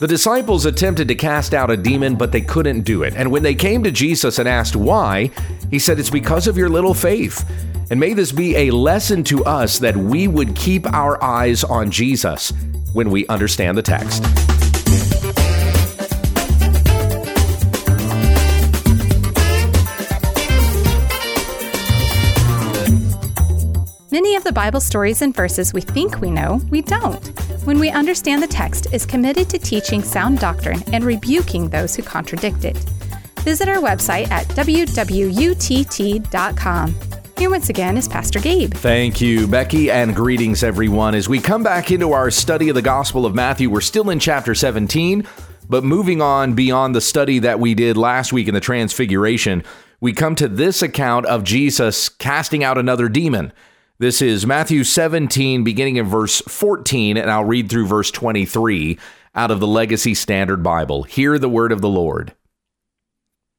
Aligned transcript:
The 0.00 0.06
disciples 0.06 0.64
attempted 0.64 1.08
to 1.08 1.16
cast 1.16 1.52
out 1.52 1.72
a 1.72 1.76
demon, 1.76 2.14
but 2.14 2.30
they 2.30 2.40
couldn't 2.40 2.82
do 2.82 3.02
it. 3.02 3.14
And 3.16 3.32
when 3.32 3.42
they 3.42 3.56
came 3.56 3.82
to 3.82 3.90
Jesus 3.90 4.38
and 4.38 4.48
asked 4.48 4.76
why, 4.76 5.32
he 5.72 5.80
said, 5.80 5.98
It's 5.98 6.08
because 6.08 6.46
of 6.46 6.56
your 6.56 6.68
little 6.68 6.94
faith. 6.94 7.44
And 7.90 7.98
may 7.98 8.12
this 8.12 8.30
be 8.30 8.54
a 8.54 8.70
lesson 8.70 9.24
to 9.24 9.44
us 9.44 9.80
that 9.80 9.96
we 9.96 10.28
would 10.28 10.54
keep 10.54 10.86
our 10.92 11.20
eyes 11.20 11.64
on 11.64 11.90
Jesus 11.90 12.52
when 12.92 13.10
we 13.10 13.26
understand 13.26 13.76
the 13.76 13.82
text. 13.82 14.22
Many 24.12 24.36
of 24.36 24.44
the 24.44 24.52
Bible 24.54 24.80
stories 24.80 25.22
and 25.22 25.34
verses 25.34 25.74
we 25.74 25.80
think 25.80 26.20
we 26.20 26.30
know, 26.30 26.60
we 26.70 26.82
don't. 26.82 27.57
When 27.68 27.78
we 27.78 27.90
understand 27.90 28.42
the 28.42 28.46
text 28.46 28.94
is 28.94 29.04
committed 29.04 29.50
to 29.50 29.58
teaching 29.58 30.02
sound 30.02 30.38
doctrine 30.38 30.82
and 30.90 31.04
rebuking 31.04 31.68
those 31.68 31.94
who 31.94 32.02
contradict 32.02 32.64
it. 32.64 32.78
Visit 33.40 33.68
our 33.68 33.76
website 33.76 34.30
at 34.30 34.46
wwutt.com. 34.48 35.34
Here 37.36 37.50
once 37.50 37.68
again 37.68 37.98
is 37.98 38.08
Pastor 38.08 38.40
Gabe. 38.40 38.72
Thank 38.72 39.20
you, 39.20 39.46
Becky, 39.46 39.90
and 39.90 40.16
greetings, 40.16 40.64
everyone. 40.64 41.14
As 41.14 41.28
we 41.28 41.40
come 41.40 41.62
back 41.62 41.90
into 41.90 42.14
our 42.14 42.30
study 42.30 42.70
of 42.70 42.74
the 42.74 42.80
Gospel 42.80 43.26
of 43.26 43.34
Matthew, 43.34 43.68
we're 43.68 43.82
still 43.82 44.08
in 44.08 44.18
chapter 44.18 44.54
17, 44.54 45.28
but 45.68 45.84
moving 45.84 46.22
on 46.22 46.54
beyond 46.54 46.94
the 46.94 47.02
study 47.02 47.38
that 47.40 47.60
we 47.60 47.74
did 47.74 47.98
last 47.98 48.32
week 48.32 48.48
in 48.48 48.54
the 48.54 48.60
Transfiguration, 48.60 49.62
we 50.00 50.14
come 50.14 50.34
to 50.36 50.48
this 50.48 50.80
account 50.80 51.26
of 51.26 51.44
Jesus 51.44 52.08
casting 52.08 52.64
out 52.64 52.78
another 52.78 53.10
demon. 53.10 53.52
This 54.00 54.22
is 54.22 54.46
Matthew 54.46 54.84
17, 54.84 55.64
beginning 55.64 55.96
in 55.96 56.06
verse 56.06 56.40
14, 56.42 57.16
and 57.16 57.28
I'll 57.28 57.44
read 57.44 57.68
through 57.68 57.88
verse 57.88 58.12
23 58.12 58.96
out 59.34 59.50
of 59.50 59.58
the 59.58 59.66
Legacy 59.66 60.14
Standard 60.14 60.62
Bible. 60.62 61.02
Hear 61.02 61.36
the 61.36 61.48
word 61.48 61.72
of 61.72 61.80
the 61.80 61.88
Lord. 61.88 62.32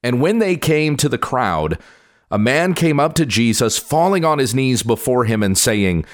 And 0.01 0.21
when 0.21 0.39
they 0.39 0.55
came 0.55 0.95
to 0.95 1.09
the 1.09 1.17
crowd, 1.17 1.77
a 2.31 2.39
man 2.39 2.73
came 2.73 3.01
up 3.01 3.15
to 3.15 3.25
Jesus, 3.25 3.77
falling 3.77 4.23
on 4.23 4.39
his 4.39 4.55
knees 4.55 4.81
before 4.81 5.25
him 5.25 5.43
and 5.43 5.57
saying, 5.57 6.05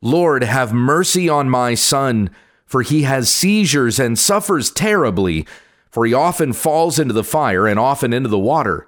Lord, 0.00 0.44
have 0.44 0.72
mercy 0.72 1.28
on 1.28 1.50
my 1.50 1.74
son, 1.74 2.30
for 2.64 2.82
he 2.82 3.02
has 3.02 3.28
seizures 3.28 3.98
and 3.98 4.16
suffers 4.16 4.70
terribly, 4.70 5.48
for 5.90 6.06
he 6.06 6.14
often 6.14 6.52
falls 6.52 7.00
into 7.00 7.12
the 7.12 7.24
fire 7.24 7.66
and 7.66 7.80
often 7.80 8.12
into 8.12 8.28
the 8.28 8.38
water. 8.38 8.86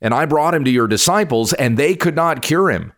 And 0.00 0.14
I 0.14 0.26
brought 0.26 0.54
him 0.54 0.64
to 0.64 0.70
your 0.70 0.86
disciples, 0.86 1.52
and 1.54 1.76
they 1.76 1.96
could 1.96 2.14
not 2.14 2.40
cure 2.40 2.70
him. 2.70 2.92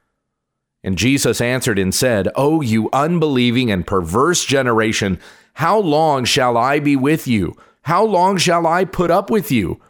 And 0.83 0.97
Jesus 0.97 1.41
answered 1.41 1.79
and 1.79 1.95
said, 1.95 2.29
O 2.35 2.61
you 2.61 2.89
unbelieving 2.93 3.71
and 3.71 3.87
perverse 3.87 4.45
generation, 4.45 5.19
how 5.55 5.79
long 5.79 6.25
shall 6.25 6.57
I 6.57 6.81
be 6.81 6.97
with 6.97 7.27
you? 7.27 7.57
How 7.83 8.05
long 8.05 8.37
shall 8.39 8.67
I 8.67 8.85
put 8.85 9.11
up 9.11 9.31
with 9.31 9.51
you? 9.51 9.81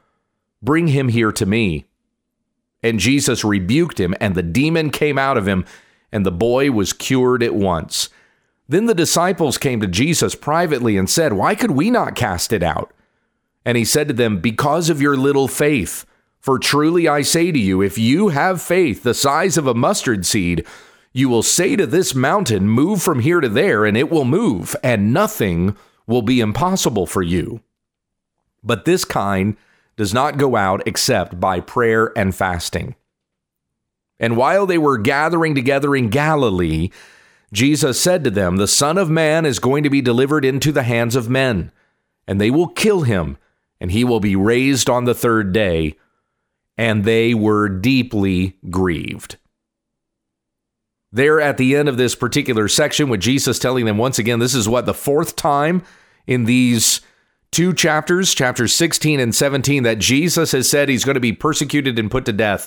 Bring 0.62 0.88
him 0.88 1.08
here 1.08 1.32
to 1.32 1.46
me. 1.46 1.86
And 2.82 2.98
Jesus 2.98 3.44
rebuked 3.44 4.00
him, 4.00 4.14
and 4.20 4.34
the 4.34 4.42
demon 4.42 4.90
came 4.90 5.18
out 5.18 5.36
of 5.36 5.46
him, 5.46 5.64
and 6.10 6.24
the 6.24 6.32
boy 6.32 6.70
was 6.70 6.92
cured 6.92 7.42
at 7.42 7.54
once. 7.54 8.08
Then 8.68 8.86
the 8.86 8.94
disciples 8.94 9.58
came 9.58 9.80
to 9.80 9.86
Jesus 9.86 10.34
privately 10.34 10.96
and 10.96 11.10
said, 11.10 11.32
Why 11.32 11.54
could 11.54 11.72
we 11.72 11.90
not 11.90 12.14
cast 12.14 12.52
it 12.52 12.62
out? 12.62 12.92
And 13.64 13.76
he 13.76 13.84
said 13.84 14.08
to 14.08 14.14
them, 14.14 14.40
Because 14.40 14.88
of 14.88 15.02
your 15.02 15.16
little 15.16 15.48
faith. 15.48 16.06
For 16.40 16.58
truly 16.58 17.06
I 17.06 17.20
say 17.22 17.52
to 17.52 17.58
you, 17.58 17.82
if 17.82 17.98
you 17.98 18.28
have 18.28 18.62
faith 18.62 19.02
the 19.02 19.14
size 19.14 19.58
of 19.58 19.66
a 19.66 19.74
mustard 19.74 20.24
seed, 20.24 20.66
you 21.12 21.28
will 21.28 21.42
say 21.42 21.76
to 21.76 21.86
this 21.86 22.14
mountain, 22.14 22.68
Move 22.68 23.02
from 23.02 23.20
here 23.20 23.40
to 23.40 23.48
there, 23.48 23.84
and 23.84 23.96
it 23.96 24.10
will 24.10 24.24
move, 24.24 24.74
and 24.82 25.12
nothing 25.12 25.76
will 26.06 26.22
be 26.22 26.40
impossible 26.40 27.06
for 27.06 27.22
you. 27.22 27.60
But 28.64 28.84
this 28.84 29.04
kind 29.04 29.56
does 29.96 30.14
not 30.14 30.38
go 30.38 30.56
out 30.56 30.82
except 30.86 31.38
by 31.38 31.60
prayer 31.60 32.16
and 32.16 32.34
fasting. 32.34 32.94
And 34.18 34.36
while 34.36 34.66
they 34.66 34.78
were 34.78 34.98
gathering 34.98 35.54
together 35.54 35.94
in 35.94 36.08
Galilee, 36.08 36.90
Jesus 37.52 38.00
said 38.00 38.24
to 38.24 38.30
them, 38.30 38.56
The 38.56 38.66
Son 38.68 38.96
of 38.96 39.10
Man 39.10 39.44
is 39.44 39.58
going 39.58 39.82
to 39.82 39.90
be 39.90 40.00
delivered 40.00 40.44
into 40.44 40.72
the 40.72 40.84
hands 40.84 41.16
of 41.16 41.28
men, 41.28 41.70
and 42.26 42.40
they 42.40 42.50
will 42.50 42.68
kill 42.68 43.02
him, 43.02 43.36
and 43.78 43.90
he 43.90 44.04
will 44.04 44.20
be 44.20 44.36
raised 44.36 44.88
on 44.88 45.04
the 45.04 45.14
third 45.14 45.52
day 45.52 45.96
and 46.80 47.04
they 47.04 47.34
were 47.34 47.68
deeply 47.68 48.56
grieved. 48.70 49.36
There 51.12 51.38
at 51.38 51.58
the 51.58 51.76
end 51.76 51.90
of 51.90 51.98
this 51.98 52.14
particular 52.14 52.68
section, 52.68 53.10
with 53.10 53.20
Jesus 53.20 53.58
telling 53.58 53.84
them 53.84 53.98
once 53.98 54.18
again, 54.18 54.38
this 54.38 54.54
is 54.54 54.66
what 54.66 54.86
the 54.86 54.94
fourth 54.94 55.36
time 55.36 55.82
in 56.26 56.46
these 56.46 57.02
two 57.50 57.74
chapters, 57.74 58.32
chapters 58.32 58.72
16 58.72 59.20
and 59.20 59.34
17, 59.34 59.82
that 59.82 59.98
Jesus 59.98 60.52
has 60.52 60.70
said 60.70 60.88
he's 60.88 61.04
going 61.04 61.16
to 61.16 61.20
be 61.20 61.34
persecuted 61.34 61.98
and 61.98 62.10
put 62.10 62.24
to 62.24 62.32
death. 62.32 62.66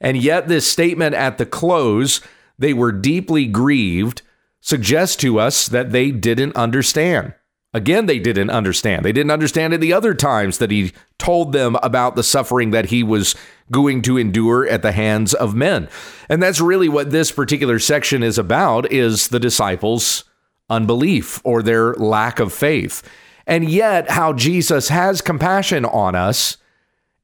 And 0.00 0.16
yet, 0.16 0.48
this 0.48 0.66
statement 0.66 1.14
at 1.14 1.36
the 1.36 1.44
close, 1.44 2.22
they 2.58 2.72
were 2.72 2.92
deeply 2.92 3.44
grieved, 3.44 4.22
suggests 4.62 5.16
to 5.16 5.38
us 5.38 5.68
that 5.68 5.90
they 5.90 6.10
didn't 6.10 6.56
understand. 6.56 7.34
Again, 7.72 8.06
they 8.06 8.18
didn't 8.18 8.50
understand. 8.50 9.04
They 9.04 9.12
didn't 9.12 9.30
understand 9.30 9.72
it 9.72 9.80
the 9.80 9.92
other 9.92 10.12
times 10.12 10.58
that 10.58 10.72
he 10.72 10.92
told 11.18 11.52
them 11.52 11.76
about 11.82 12.16
the 12.16 12.24
suffering 12.24 12.70
that 12.70 12.86
he 12.86 13.04
was 13.04 13.36
going 13.70 14.02
to 14.02 14.18
endure 14.18 14.66
at 14.68 14.82
the 14.82 14.90
hands 14.90 15.34
of 15.34 15.54
men. 15.54 15.88
And 16.28 16.42
that's 16.42 16.60
really 16.60 16.88
what 16.88 17.10
this 17.10 17.30
particular 17.30 17.78
section 17.78 18.24
is 18.24 18.38
about 18.38 18.90
is 18.90 19.28
the 19.28 19.38
disciples' 19.38 20.24
unbelief 20.68 21.40
or 21.44 21.62
their 21.62 21.94
lack 21.94 22.40
of 22.40 22.52
faith. 22.52 23.08
And 23.46 23.68
yet 23.68 24.10
how 24.10 24.32
Jesus 24.32 24.88
has 24.88 25.20
compassion 25.20 25.84
on 25.84 26.16
us 26.16 26.56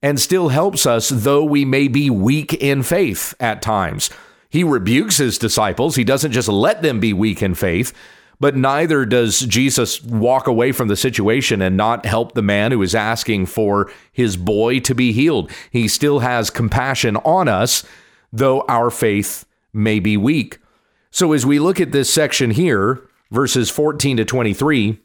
and 0.02 0.20
still 0.20 0.48
helps 0.48 0.86
us 0.86 1.08
though 1.08 1.42
we 1.42 1.64
may 1.64 1.88
be 1.88 2.08
weak 2.08 2.54
in 2.54 2.84
faith 2.84 3.34
at 3.40 3.62
times. 3.62 4.10
He 4.48 4.62
rebukes 4.62 5.16
his 5.16 5.38
disciples. 5.38 5.96
He 5.96 6.04
doesn't 6.04 6.32
just 6.32 6.48
let 6.48 6.82
them 6.82 7.00
be 7.00 7.12
weak 7.12 7.42
in 7.42 7.54
faith, 7.54 7.92
but 8.38 8.56
neither 8.56 9.04
does 9.06 9.40
Jesus 9.40 10.02
walk 10.02 10.46
away 10.46 10.72
from 10.72 10.88
the 10.88 10.96
situation 10.96 11.62
and 11.62 11.76
not 11.76 12.04
help 12.04 12.32
the 12.32 12.42
man 12.42 12.72
who 12.72 12.82
is 12.82 12.94
asking 12.94 13.46
for 13.46 13.90
his 14.12 14.36
boy 14.36 14.80
to 14.80 14.94
be 14.94 15.12
healed. 15.12 15.50
He 15.70 15.88
still 15.88 16.20
has 16.20 16.50
compassion 16.50 17.16
on 17.18 17.48
us, 17.48 17.84
though 18.32 18.60
our 18.62 18.90
faith 18.90 19.46
may 19.72 20.00
be 20.00 20.16
weak. 20.16 20.58
So, 21.10 21.32
as 21.32 21.46
we 21.46 21.58
look 21.58 21.80
at 21.80 21.92
this 21.92 22.12
section 22.12 22.50
here, 22.50 23.08
verses 23.30 23.70
14 23.70 24.18
to 24.18 24.24
23, 24.24 25.00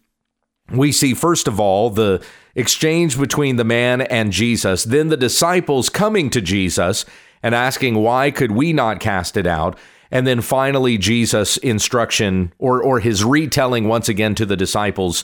we 0.71 0.91
see 0.91 1.13
first 1.13 1.47
of 1.47 1.59
all 1.59 1.89
the 1.89 2.23
exchange 2.55 3.17
between 3.17 3.55
the 3.55 3.63
man 3.63 4.01
and 4.01 4.31
Jesus, 4.31 4.83
then 4.83 5.07
the 5.07 5.17
disciples 5.17 5.89
coming 5.89 6.29
to 6.31 6.41
Jesus 6.41 7.05
and 7.43 7.55
asking, 7.55 7.95
Why 7.95 8.31
could 8.31 8.51
we 8.51 8.73
not 8.73 8.99
cast 8.99 9.37
it 9.37 9.47
out? 9.47 9.77
And 10.11 10.27
then 10.27 10.41
finally, 10.41 10.97
Jesus' 10.97 11.57
instruction 11.57 12.53
or, 12.59 12.83
or 12.83 12.99
his 12.99 13.23
retelling 13.23 13.87
once 13.87 14.09
again 14.09 14.35
to 14.35 14.45
the 14.45 14.57
disciples 14.57 15.23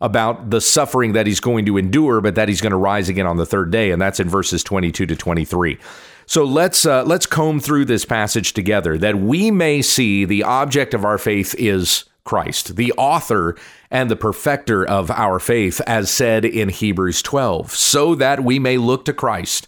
about 0.00 0.50
the 0.50 0.60
suffering 0.60 1.12
that 1.12 1.26
he's 1.26 1.40
going 1.40 1.66
to 1.66 1.76
endure, 1.76 2.20
but 2.20 2.36
that 2.36 2.48
he's 2.48 2.60
going 2.60 2.70
to 2.70 2.76
rise 2.76 3.08
again 3.08 3.26
on 3.26 3.36
the 3.36 3.46
third 3.46 3.70
day. 3.70 3.90
And 3.90 4.00
that's 4.00 4.20
in 4.20 4.28
verses 4.28 4.62
22 4.62 5.06
to 5.06 5.16
23. 5.16 5.78
So 6.26 6.44
let's 6.44 6.84
uh, 6.86 7.04
let's 7.04 7.26
comb 7.26 7.58
through 7.58 7.86
this 7.86 8.04
passage 8.04 8.52
together 8.52 8.98
that 8.98 9.18
we 9.18 9.50
may 9.50 9.82
see 9.82 10.24
the 10.24 10.44
object 10.44 10.94
of 10.94 11.04
our 11.04 11.18
faith 11.18 11.54
is 11.58 12.04
Christ, 12.22 12.76
the 12.76 12.92
author 12.92 13.56
and 13.90 14.10
the 14.10 14.16
perfecter 14.16 14.86
of 14.86 15.10
our 15.10 15.38
faith, 15.38 15.80
as 15.86 16.10
said 16.10 16.44
in 16.44 16.68
Hebrews 16.68 17.22
12, 17.22 17.74
so 17.74 18.14
that 18.16 18.44
we 18.44 18.58
may 18.58 18.76
look 18.76 19.06
to 19.06 19.14
Christ 19.14 19.66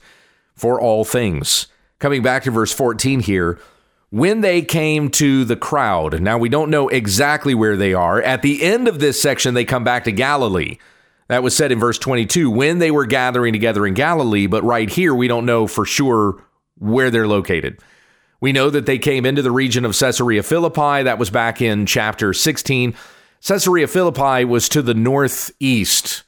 for 0.54 0.78
all 0.78 1.02
things. 1.02 1.68
Coming 1.98 2.22
back 2.22 2.42
to 2.42 2.50
verse 2.50 2.72
14 2.72 3.20
here, 3.20 3.58
when 4.10 4.40
they 4.40 4.60
came 4.62 5.08
to 5.08 5.44
the 5.44 5.56
crowd. 5.56 6.20
Now, 6.20 6.36
we 6.36 6.48
don't 6.48 6.70
know 6.70 6.88
exactly 6.88 7.54
where 7.54 7.76
they 7.76 7.94
are. 7.94 8.20
At 8.20 8.42
the 8.42 8.62
end 8.62 8.88
of 8.88 8.98
this 8.98 9.20
section, 9.22 9.54
they 9.54 9.64
come 9.64 9.84
back 9.84 10.04
to 10.04 10.12
Galilee. 10.12 10.78
That 11.28 11.44
was 11.44 11.56
said 11.56 11.70
in 11.70 11.78
verse 11.78 11.98
22 11.98 12.50
when 12.50 12.80
they 12.80 12.90
were 12.90 13.06
gathering 13.06 13.52
together 13.52 13.86
in 13.86 13.94
Galilee, 13.94 14.48
but 14.48 14.64
right 14.64 14.90
here, 14.90 15.14
we 15.14 15.28
don't 15.28 15.46
know 15.46 15.68
for 15.68 15.84
sure 15.86 16.42
where 16.76 17.10
they're 17.10 17.28
located. 17.28 17.78
We 18.40 18.52
know 18.52 18.68
that 18.70 18.86
they 18.86 18.98
came 18.98 19.24
into 19.24 19.42
the 19.42 19.52
region 19.52 19.84
of 19.84 19.96
Caesarea 19.96 20.42
Philippi. 20.42 21.04
That 21.04 21.18
was 21.18 21.30
back 21.30 21.62
in 21.62 21.86
chapter 21.86 22.32
16. 22.32 22.94
Caesarea 23.42 23.86
Philippi 23.86 24.44
was 24.44 24.68
to 24.70 24.82
the 24.82 24.94
northeast 24.94 26.24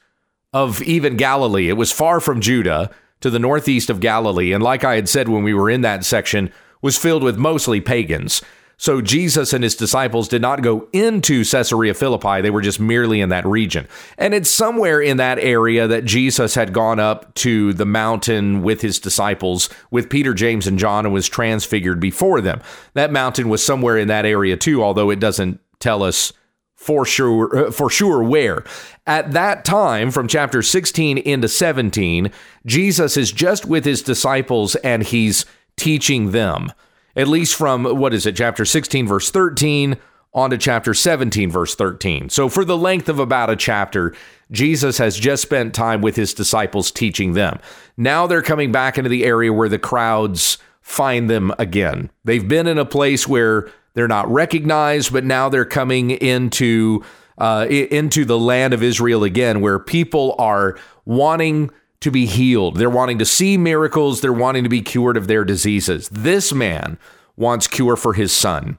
of 0.53 0.81
even 0.83 1.17
Galilee. 1.17 1.67
It 1.67 1.73
was 1.73 1.91
far 1.91 2.19
from 2.19 2.39
Judah 2.39 2.91
to 3.21 3.29
the 3.29 3.39
northeast 3.39 3.89
of 3.89 3.99
Galilee. 3.99 4.53
And 4.53 4.63
like 4.63 4.83
I 4.83 4.95
had 4.95 5.09
said 5.09 5.27
when 5.27 5.43
we 5.43 5.53
were 5.53 5.69
in 5.69 5.81
that 5.81 6.05
section, 6.05 6.51
was 6.83 6.97
filled 6.97 7.23
with 7.23 7.37
mostly 7.37 7.81
pagans. 7.81 8.43
So 8.77 9.01
Jesus 9.01 9.53
and 9.53 9.63
his 9.63 9.75
disciples 9.75 10.27
did 10.27 10.41
not 10.41 10.61
go 10.61 10.89
into 10.91 11.45
Caesarea 11.45 11.93
Philippi, 11.93 12.41
they 12.41 12.49
were 12.49 12.61
just 12.61 12.79
merely 12.79 13.21
in 13.21 13.29
that 13.29 13.45
region. 13.45 13.87
And 14.17 14.33
it's 14.33 14.49
somewhere 14.49 15.01
in 15.01 15.17
that 15.17 15.39
area 15.39 15.87
that 15.87 16.05
Jesus 16.05 16.55
had 16.55 16.73
gone 16.73 16.99
up 16.99 17.33
to 17.35 17.73
the 17.73 17.85
mountain 17.85 18.61
with 18.61 18.81
his 18.81 18.99
disciples, 18.99 19.69
with 19.89 20.09
Peter, 20.09 20.33
James, 20.33 20.67
and 20.67 20.77
John, 20.77 21.05
and 21.05 21.13
was 21.13 21.29
transfigured 21.29 21.99
before 21.99 22.41
them. 22.41 22.61
That 22.93 23.11
mountain 23.11 23.47
was 23.47 23.63
somewhere 23.63 23.97
in 23.97 24.09
that 24.09 24.25
area 24.25 24.57
too, 24.57 24.83
although 24.83 25.09
it 25.09 25.19
doesn't 25.19 25.61
tell 25.79 26.03
us 26.03 26.33
for 26.75 27.05
sure 27.05 27.67
uh, 27.67 27.71
for 27.71 27.89
sure 27.89 28.21
where 28.21 28.61
at 29.07 29.31
that 29.31 29.63
time 29.63 30.11
from 30.11 30.27
chapter 30.27 30.61
16 30.61 31.17
into 31.17 31.47
17 31.47 32.29
Jesus 32.65 33.15
is 33.15 33.31
just 33.31 33.65
with 33.65 33.85
his 33.85 34.01
disciples 34.01 34.75
and 34.77 35.03
he's 35.03 35.45
teaching 35.77 36.31
them 36.31 36.71
at 37.15 37.27
least 37.27 37.55
from 37.55 37.83
what 37.83 38.13
is 38.13 38.25
it 38.25 38.35
chapter 38.35 38.65
16 38.65 39.07
verse 39.07 39.29
13 39.31 39.97
on 40.33 40.49
to 40.49 40.57
chapter 40.57 40.93
17 40.93 41.51
verse 41.51 41.75
13 41.75 42.29
so 42.29 42.49
for 42.49 42.65
the 42.65 42.77
length 42.77 43.09
of 43.09 43.19
about 43.19 43.49
a 43.49 43.55
chapter 43.55 44.13
Jesus 44.53 44.99
has 44.99 45.17
just 45.17 45.41
spent 45.41 45.73
time 45.73 46.01
with 46.01 46.15
his 46.15 46.33
disciples 46.33 46.91
teaching 46.91 47.33
them. 47.33 47.59
Now 47.97 48.27
they're 48.27 48.43
coming 48.43 48.71
back 48.71 48.97
into 48.97 49.09
the 49.09 49.25
area 49.25 49.51
where 49.51 49.67
the 49.67 49.79
crowds 49.79 50.59
find 50.81 51.29
them 51.29 51.51
again. 51.57 52.11
They've 52.23 52.47
been 52.47 52.67
in 52.67 52.77
a 52.77 52.85
place 52.85 53.27
where 53.27 53.69
they're 53.95 54.07
not 54.07 54.31
recognized, 54.31 55.11
but 55.11 55.23
now 55.23 55.49
they're 55.49 55.65
coming 55.65 56.11
into 56.11 57.03
uh, 57.39 57.65
into 57.67 58.25
the 58.25 58.37
land 58.37 58.75
of 58.75 58.83
Israel 58.83 59.23
again, 59.23 59.59
where 59.59 59.79
people 59.79 60.35
are 60.37 60.77
wanting 61.05 61.71
to 62.03 62.11
be 62.11 62.25
healed. 62.25 62.75
They're 62.77 62.89
wanting 62.89 63.19
to 63.19 63.25
see 63.25 63.57
miracles. 63.57 64.21
They're 64.21 64.31
wanting 64.31 64.63
to 64.63 64.69
be 64.69 64.81
cured 64.81 65.17
of 65.17 65.27
their 65.27 65.43
diseases. 65.43 66.09
This 66.09 66.53
man 66.53 66.97
wants 67.35 67.67
cure 67.67 67.95
for 67.95 68.13
his 68.13 68.31
son. 68.31 68.77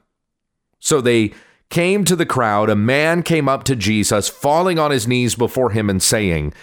So 0.79 1.01
they 1.01 1.33
came 1.69 2.05
to 2.05 2.15
the 2.15 2.25
crowd. 2.25 2.69
A 2.69 2.75
man 2.75 3.23
came 3.23 3.49
up 3.49 3.63
to 3.65 3.75
Jesus, 3.75 4.29
falling 4.29 4.79
on 4.79 4.91
his 4.91 5.07
knees 5.07 5.35
before 5.35 5.71
him 5.71 5.89
and 5.89 6.01
saying, 6.01 6.53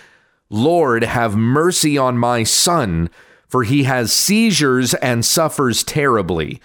Lord, 0.49 1.05
have 1.05 1.37
mercy 1.37 1.99
on 1.99 2.19
my 2.19 2.43
son, 2.45 3.11
for 3.49 3.63
he 3.63 3.85
has 3.85 4.13
seizures 4.13 4.95
and 4.95 5.25
suffers 5.25 5.85
terribly 5.85 6.61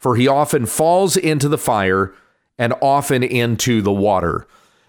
for 0.00 0.16
he 0.16 0.26
often 0.26 0.66
falls 0.66 1.16
into 1.16 1.46
the 1.48 1.58
fire 1.58 2.12
and 2.58 2.74
often 2.80 3.22
into 3.22 3.82
the 3.82 3.92
water. 3.92 4.46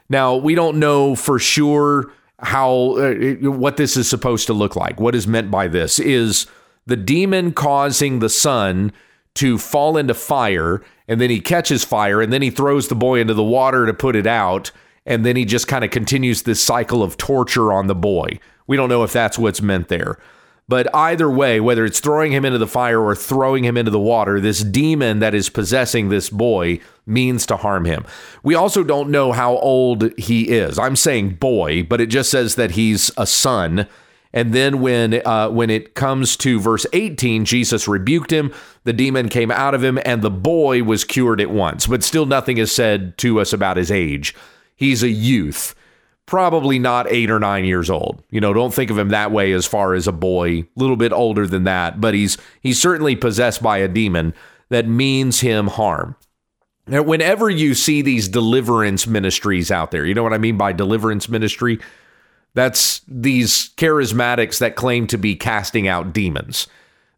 Now, 0.10 0.36
we 0.36 0.56
don't 0.56 0.80
know 0.80 1.16
for 1.16 1.38
sure 1.38 2.12
how 2.42 2.96
uh, 2.98 3.14
what 3.50 3.78
this 3.78 3.96
is 3.98 4.10
supposed 4.10 4.48
to 4.48 4.54
look 4.54 4.76
like. 4.76 5.00
What 5.00 5.16
is 5.16 5.28
meant 5.28 5.52
by 5.52 5.68
this 5.68 6.00
is 6.00 6.48
the 6.86 6.98
demon 6.98 7.54
causing 7.54 8.20
the 8.20 8.30
son 8.30 8.92
to 9.36 9.58
fall 9.58 9.98
into 9.98 10.14
fire 10.14 10.82
and 11.08 11.22
then 11.22 11.30
he 11.30 11.40
catches 11.40 11.84
fire 11.84 12.22
and 12.22 12.34
then 12.34 12.42
he 12.42 12.50
throws 12.50 12.88
the 12.88 12.96
boy 12.96 13.20
into 13.20 13.34
the 13.34 13.44
water 13.44 13.86
to 13.86 13.94
put 13.94 14.16
it 14.16 14.28
out 14.28 14.72
and 15.06 15.26
then 15.26 15.36
he 15.36 15.46
just 15.46 15.68
kind 15.68 15.84
of 15.84 15.92
continues 15.92 16.44
this 16.44 16.62
cycle 16.62 17.02
of 17.02 17.18
torture 17.18 17.72
on 17.72 17.88
the 17.88 17.96
boy. 17.96 18.40
We 18.68 18.78
don't 18.78 18.90
know 18.90 19.04
if 19.04 19.14
that's 19.14 19.40
what's 19.40 19.62
meant 19.62 19.88
there. 19.88 20.18
But 20.72 20.88
either 20.96 21.30
way, 21.30 21.60
whether 21.60 21.84
it's 21.84 22.00
throwing 22.00 22.32
him 22.32 22.46
into 22.46 22.58
the 22.58 22.66
fire 22.66 23.02
or 23.02 23.14
throwing 23.14 23.66
him 23.66 23.76
into 23.76 23.92
the 23.92 24.00
water, 24.00 24.40
this 24.40 24.64
demon 24.64 25.20
that 25.20 25.36
is 25.36 25.50
possessing 25.50 26.08
this 26.08 26.30
boy 26.30 26.80
means 27.06 27.46
to 27.48 27.58
harm 27.58 27.84
him. 27.84 28.06
We 28.42 28.56
also 28.56 28.82
don't 28.82 29.10
know 29.10 29.34
how 29.34 29.58
old 29.58 30.18
he 30.18 30.48
is. 30.48 30.80
I'm 30.80 30.96
saying 30.96 31.32
boy, 31.42 31.84
but 31.84 32.00
it 32.00 32.06
just 32.06 32.32
says 32.32 32.56
that 32.56 32.72
he's 32.72 33.12
a 33.18 33.28
son. 33.28 33.86
And 34.32 34.54
then 34.54 34.80
when 34.80 35.16
uh, 35.28 35.50
when 35.50 35.70
it 35.70 35.94
comes 35.94 36.38
to 36.38 36.62
verse 36.62 36.86
18, 36.94 37.44
Jesus 37.44 37.86
rebuked 37.86 38.32
him. 38.32 38.54
The 38.86 38.94
demon 38.94 39.28
came 39.28 39.52
out 39.52 39.76
of 39.76 39.84
him, 39.84 40.00
and 40.06 40.22
the 40.22 40.32
boy 40.32 40.84
was 40.84 41.04
cured 41.04 41.42
at 41.42 41.52
once. 41.52 41.86
But 41.86 42.02
still, 42.02 42.26
nothing 42.26 42.58
is 42.58 42.72
said 42.72 43.18
to 43.18 43.42
us 43.42 43.52
about 43.52 43.76
his 43.76 43.92
age. 43.92 44.34
He's 44.78 45.04
a 45.04 45.10
youth 45.10 45.76
probably 46.26 46.80
not 46.80 47.12
eight 47.12 47.30
or 47.30 47.40
nine 47.40 47.66
years 47.66 47.90
old. 47.90 48.24
You 48.30 48.42
know, 48.42 48.54
don't 48.54 48.74
think 48.74 48.90
of 48.90 48.98
him 48.98 49.10
that 49.10 49.32
way 49.32 49.52
as 49.52 49.66
far 49.66 49.94
as 49.94 50.08
a 50.08 50.12
boy, 50.12 50.60
a 50.60 50.66
little 50.76 50.96
bit 50.96 51.12
older 51.12 51.48
than 51.48 51.66
that, 51.66 52.00
but 52.00 52.14
he's 52.14 52.38
he's 52.62 52.80
certainly 52.80 53.16
possessed 53.16 53.62
by 53.62 53.80
a 53.80 53.88
demon 53.88 54.34
that 54.70 54.88
means 54.88 55.42
him 55.42 55.68
harm. 55.68 56.16
Now, 56.88 57.04
whenever 57.04 57.50
you 57.50 57.74
see 57.74 58.02
these 58.02 58.28
deliverance 58.28 59.06
ministries 59.06 59.72
out 59.72 59.92
there, 59.92 60.06
you 60.06 60.14
know 60.14 60.24
what 60.24 60.34
I 60.34 60.38
mean 60.38 60.58
by 60.58 60.74
deliverance 60.74 61.30
ministry? 61.30 61.80
That's 62.54 63.02
these 63.08 63.70
charismatics 63.78 64.60
that 64.60 64.76
claim 64.76 65.08
to 65.08 65.18
be 65.18 65.36
casting 65.36 65.88
out 65.88 66.14
demons. 66.14 66.68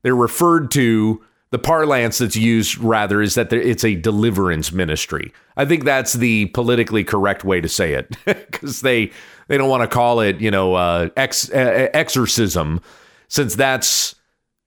They're 0.02 0.16
referred 0.16 0.70
to 0.72 1.24
the 1.54 1.60
parlance 1.60 2.18
that's 2.18 2.36
used 2.36 2.80
rather 2.80 3.22
is 3.22 3.36
that 3.36 3.54
it's 3.54 3.84
a 3.84 3.94
deliverance 3.94 4.72
ministry. 4.72 5.32
I 5.56 5.66
think 5.66 5.84
that's 5.84 6.14
the 6.14 6.48
politically 6.48 7.04
correct 7.04 7.44
way 7.44 7.62
to 7.62 7.70
say 7.70 7.94
it 7.94 8.18
because 8.26 8.82
they 8.82 9.12
they 9.50 9.60
don't 9.60 9.70
want 9.70 9.84
to 9.84 9.88
call 9.88 10.20
it 10.20 10.42
you 10.42 10.50
know 10.50 10.74
uh, 10.74 11.10
ex, 11.16 11.52
uh, 11.52 11.90
exorcism 11.94 12.82
since 13.28 13.54
that's 13.54 14.16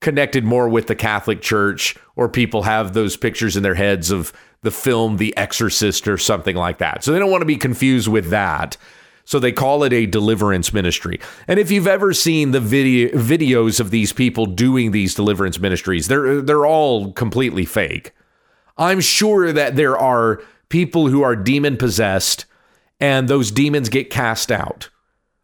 connected 0.01 0.45
more 0.45 0.69
with 0.69 0.87
the 0.87 0.95
Catholic 0.95 1.43
Church 1.43 1.97
or 2.15 2.29
people 2.29 2.63
have 2.63 2.93
those 2.93 3.17
pictures 3.17 3.57
in 3.57 3.65
their 3.65 3.75
heads 3.75 4.13
of 4.13 4.33
the 4.63 4.71
film 4.71 5.17
The 5.17 5.37
Exorcist 5.37 6.07
or 6.07 6.17
something 6.17 6.55
like 6.55 6.79
that. 6.79 7.03
So 7.03 7.11
they 7.11 7.19
don't 7.19 7.33
want 7.33 7.43
to 7.43 7.47
be 7.47 7.57
confused 7.57 8.07
with 8.07 8.31
that. 8.31 8.77
So 9.27 9.41
they 9.41 9.53
call 9.53 9.83
it 9.83 9.93
a 9.93 10.07
deliverance 10.07 10.73
ministry. 10.73 11.21
And 11.49 11.59
if 11.59 11.71
you've 11.71 11.89
ever 11.89 12.15
seen 12.15 12.53
the 12.53 12.61
video 12.61 13.11
videos 13.11 13.81
of 13.81 13.91
these 13.91 14.13
people 14.13 14.47
doing 14.47 14.93
these 14.93 15.15
deliverance 15.15 15.59
ministries, 15.59 16.07
they're 16.09 16.41
they're 16.41 16.65
all 16.65 17.13
completely 17.13 17.67
fake. 17.67 18.13
I'm 18.79 19.01
sure 19.01 19.53
that 19.53 19.75
there 19.75 19.99
are 19.99 20.41
people 20.69 21.09
who 21.09 21.23
are 21.23 21.35
demon 21.35 21.77
possessed 21.77 22.47
and 23.01 23.29
those 23.29 23.51
demons 23.51 23.89
get 23.89 24.11
cast 24.11 24.53
out. 24.53 24.91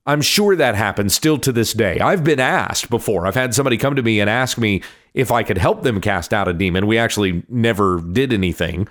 I'm 0.06 0.22
sure 0.22 0.56
that 0.56 0.74
happens 0.74 1.14
still 1.14 1.38
to 1.38 1.52
this 1.52 1.72
day. 1.72 1.98
I've 1.98 2.24
been 2.24 2.40
asked 2.40 2.88
before. 2.88 3.26
I've 3.26 3.34
had 3.34 3.54
somebody 3.54 3.76
come 3.76 3.96
to 3.96 4.02
me 4.02 4.20
and 4.20 4.30
ask 4.30 4.58
me 4.58 4.82
if 5.12 5.30
I 5.32 5.42
could 5.42 5.58
help 5.58 5.82
them 5.82 6.00
cast 6.00 6.32
out 6.32 6.48
a 6.48 6.52
demon. 6.52 6.86
We 6.86 6.98
actually 6.98 7.42
never 7.48 8.00
did 8.00 8.32
anything. 8.32 8.88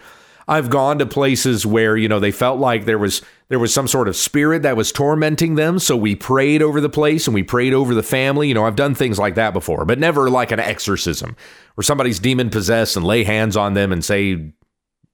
I've 0.47 0.69
gone 0.69 0.99
to 0.99 1.05
places 1.05 1.65
where, 1.65 1.95
you 1.97 2.07
know, 2.07 2.19
they 2.19 2.31
felt 2.31 2.59
like 2.59 2.85
there 2.85 2.97
was 2.97 3.21
there 3.49 3.59
was 3.59 3.73
some 3.73 3.87
sort 3.87 4.07
of 4.07 4.15
spirit 4.15 4.61
that 4.61 4.77
was 4.77 4.91
tormenting 4.91 5.55
them, 5.55 5.77
so 5.77 5.97
we 5.97 6.15
prayed 6.15 6.61
over 6.61 6.79
the 6.79 6.89
place 6.89 7.27
and 7.27 7.33
we 7.33 7.43
prayed 7.43 7.73
over 7.73 7.93
the 7.93 8.03
family. 8.03 8.47
You 8.47 8.53
know, 8.53 8.65
I've 8.65 8.75
done 8.75 8.95
things 8.95 9.19
like 9.19 9.35
that 9.35 9.53
before, 9.53 9.85
but 9.85 9.99
never 9.99 10.29
like 10.29 10.51
an 10.51 10.59
exorcism 10.59 11.35
where 11.75 11.83
somebody's 11.83 12.19
demon 12.19 12.49
possessed 12.49 12.95
and 12.95 13.05
lay 13.05 13.23
hands 13.23 13.57
on 13.57 13.73
them 13.73 13.91
and 13.91 14.03
say 14.03 14.53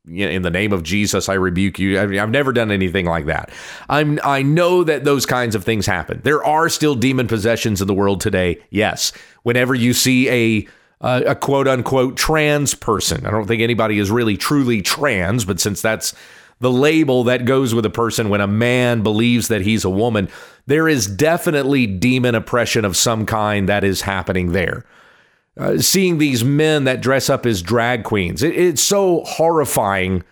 in 0.08 0.42
the 0.42 0.50
name 0.50 0.72
of 0.72 0.84
Jesus, 0.84 1.28
I 1.28 1.34
rebuke 1.34 1.80
you. 1.80 2.00
I 2.00 2.06
mean, 2.06 2.20
I've 2.20 2.30
never 2.30 2.54
done 2.54 2.72
anything 2.72 3.06
like 3.06 3.26
that. 3.26 3.52
I'm 3.90 4.20
I 4.24 4.42
know 4.42 4.84
that 4.84 5.04
those 5.04 5.26
kinds 5.26 5.56
of 5.56 5.64
things 5.64 5.86
happen. 5.86 6.22
There 6.24 6.44
are 6.44 6.70
still 6.70 6.96
demon 6.96 7.28
possessions 7.28 7.82
in 7.82 7.88
the 7.88 7.94
world 7.94 8.22
today. 8.22 8.64
Yes. 8.70 9.12
Whenever 9.44 9.76
you 9.76 9.94
see 9.94 10.30
a 10.30 10.68
uh, 11.02 11.22
a 11.26 11.36
quote 11.36 11.68
unquote 11.68 12.18
trans 12.18 12.74
person. 12.74 13.26
I 13.26 13.32
don't 13.32 13.48
think 13.48 13.62
anybody 13.62 14.00
is 14.00 14.12
really 14.12 14.38
truly 14.38 14.82
trans, 14.82 15.46
but 15.46 15.60
since 15.60 15.82
that's 15.82 16.14
the 16.60 16.72
label 16.72 17.24
that 17.26 17.46
goes 17.46 17.74
with 17.74 17.86
a 17.86 17.90
person 17.90 18.30
when 18.30 18.42
a 18.42 18.48
man 18.48 19.04
believes 19.04 19.48
that 19.48 19.62
he's 19.62 19.86
a 19.86 19.90
woman, 19.90 20.28
there 20.66 20.88
is 20.88 21.06
definitely 21.08 21.86
demon 21.86 22.36
oppression 22.36 22.84
of 22.84 22.98
some 22.98 23.26
kind 23.26 23.70
that 23.70 23.84
is 23.84 24.02
happening 24.02 24.52
there. 24.52 24.84
Uh, 25.56 25.78
seeing 25.80 26.18
these 26.18 26.44
men 26.44 26.84
that 26.84 27.02
dress 27.02 27.30
up 27.30 27.46
as 27.46 27.62
drag 27.62 28.04
queens, 28.04 28.44
it, 28.44 28.56
it's 28.56 28.82
so 28.82 29.24
horrifying 29.26 30.24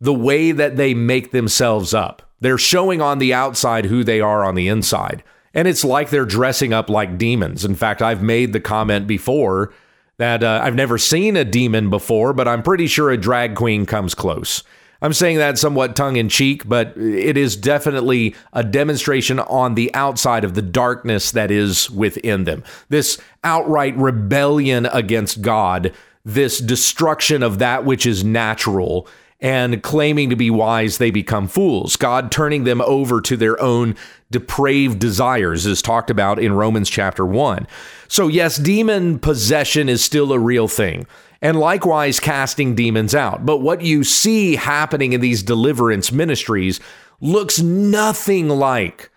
the 0.00 0.12
way 0.12 0.52
that 0.52 0.76
they 0.76 0.92
make 0.92 1.30
themselves 1.30 1.94
up. 1.94 2.22
They're 2.40 2.58
showing 2.58 3.00
on 3.00 3.18
the 3.18 3.32
outside 3.32 3.86
who 3.86 4.04
they 4.04 4.20
are 4.20 4.44
on 4.44 4.54
the 4.54 4.68
inside. 4.68 5.22
And 5.54 5.68
it's 5.68 5.84
like 5.84 6.10
they're 6.10 6.26
dressing 6.26 6.72
up 6.72 6.90
like 6.90 7.16
demons. 7.16 7.64
In 7.64 7.74
fact, 7.74 8.02
I've 8.02 8.22
made 8.22 8.52
the 8.52 8.60
comment 8.60 9.06
before 9.06 9.72
that 10.16 10.42
uh, 10.42 10.60
I've 10.62 10.74
never 10.74 10.98
seen 10.98 11.36
a 11.36 11.44
demon 11.44 11.90
before, 11.90 12.32
but 12.32 12.48
I'm 12.48 12.62
pretty 12.62 12.86
sure 12.86 13.10
a 13.10 13.16
drag 13.16 13.54
queen 13.54 13.86
comes 13.86 14.14
close. 14.14 14.62
I'm 15.02 15.12
saying 15.12 15.36
that 15.36 15.58
somewhat 15.58 15.96
tongue 15.96 16.16
in 16.16 16.30
cheek, 16.30 16.66
but 16.66 16.96
it 16.96 17.36
is 17.36 17.56
definitely 17.56 18.34
a 18.54 18.64
demonstration 18.64 19.38
on 19.38 19.74
the 19.74 19.92
outside 19.94 20.44
of 20.44 20.54
the 20.54 20.62
darkness 20.62 21.32
that 21.32 21.50
is 21.50 21.90
within 21.90 22.44
them. 22.44 22.64
This 22.88 23.18
outright 23.42 23.96
rebellion 23.98 24.86
against 24.86 25.42
God, 25.42 25.92
this 26.24 26.58
destruction 26.58 27.42
of 27.42 27.58
that 27.58 27.84
which 27.84 28.06
is 28.06 28.24
natural, 28.24 29.06
and 29.44 29.82
claiming 29.82 30.30
to 30.30 30.36
be 30.36 30.48
wise, 30.48 30.96
they 30.96 31.10
become 31.10 31.48
fools. 31.48 31.96
God 31.96 32.32
turning 32.32 32.64
them 32.64 32.80
over 32.80 33.20
to 33.20 33.36
their 33.36 33.60
own 33.60 33.94
depraved 34.30 34.98
desires 34.98 35.66
is 35.66 35.82
talked 35.82 36.08
about 36.08 36.38
in 36.38 36.54
Romans 36.54 36.88
chapter 36.88 37.26
1. 37.26 37.66
So, 38.08 38.26
yes, 38.26 38.56
demon 38.56 39.18
possession 39.18 39.90
is 39.90 40.02
still 40.02 40.32
a 40.32 40.38
real 40.38 40.66
thing, 40.66 41.06
and 41.42 41.60
likewise 41.60 42.20
casting 42.20 42.74
demons 42.74 43.14
out. 43.14 43.44
But 43.44 43.58
what 43.58 43.82
you 43.82 44.02
see 44.02 44.56
happening 44.56 45.12
in 45.12 45.20
these 45.20 45.42
deliverance 45.42 46.10
ministries 46.10 46.80
looks 47.20 47.60
nothing 47.60 48.48
like 48.48 49.10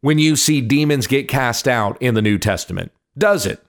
when 0.00 0.18
you 0.18 0.34
see 0.36 0.62
demons 0.62 1.06
get 1.06 1.28
cast 1.28 1.68
out 1.68 2.00
in 2.00 2.14
the 2.14 2.22
New 2.22 2.38
Testament, 2.38 2.90
does 3.18 3.44
it? 3.44 3.62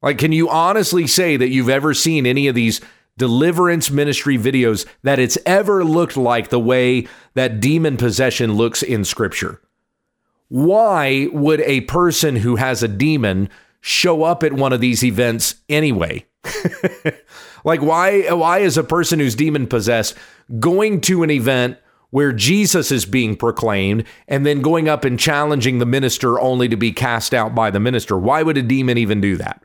Like, 0.00 0.18
can 0.18 0.30
you 0.30 0.48
honestly 0.48 1.08
say 1.08 1.36
that 1.36 1.48
you've 1.48 1.70
ever 1.70 1.92
seen 1.92 2.24
any 2.24 2.46
of 2.46 2.54
these 2.54 2.80
deliverance 3.16 3.90
ministry 3.90 4.36
videos 4.38 4.86
that 5.02 5.18
it's 5.18 5.38
ever 5.46 5.84
looked 5.84 6.16
like 6.16 6.48
the 6.48 6.60
way 6.60 7.06
that 7.34 7.60
demon 7.60 7.96
possession 7.96 8.54
looks 8.54 8.82
in 8.82 9.04
scripture. 9.04 9.60
Why 10.48 11.28
would 11.32 11.60
a 11.62 11.80
person 11.82 12.36
who 12.36 12.56
has 12.56 12.82
a 12.82 12.88
demon 12.88 13.48
show 13.80 14.22
up 14.22 14.42
at 14.42 14.52
one 14.52 14.72
of 14.72 14.80
these 14.80 15.04
events 15.04 15.56
anyway? 15.68 16.26
like 17.64 17.82
why 17.82 18.32
why 18.32 18.58
is 18.58 18.78
a 18.78 18.84
person 18.84 19.18
who's 19.18 19.34
demon 19.34 19.66
possessed 19.66 20.14
going 20.60 21.00
to 21.00 21.24
an 21.24 21.30
event 21.30 21.76
where 22.10 22.32
Jesus 22.32 22.92
is 22.92 23.04
being 23.04 23.36
proclaimed 23.36 24.04
and 24.28 24.46
then 24.46 24.62
going 24.62 24.88
up 24.88 25.04
and 25.04 25.18
challenging 25.18 25.78
the 25.78 25.86
minister 25.86 26.38
only 26.40 26.68
to 26.68 26.76
be 26.76 26.92
cast 26.92 27.34
out 27.34 27.54
by 27.54 27.70
the 27.70 27.80
minister. 27.80 28.16
Why 28.16 28.42
would 28.42 28.56
a 28.56 28.62
demon 28.62 28.96
even 28.96 29.20
do 29.20 29.36
that? 29.36 29.62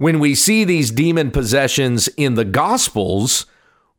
When 0.00 0.18
we 0.18 0.34
see 0.34 0.64
these 0.64 0.90
demon 0.90 1.30
possessions 1.30 2.08
in 2.16 2.34
the 2.34 2.46
Gospels, 2.46 3.44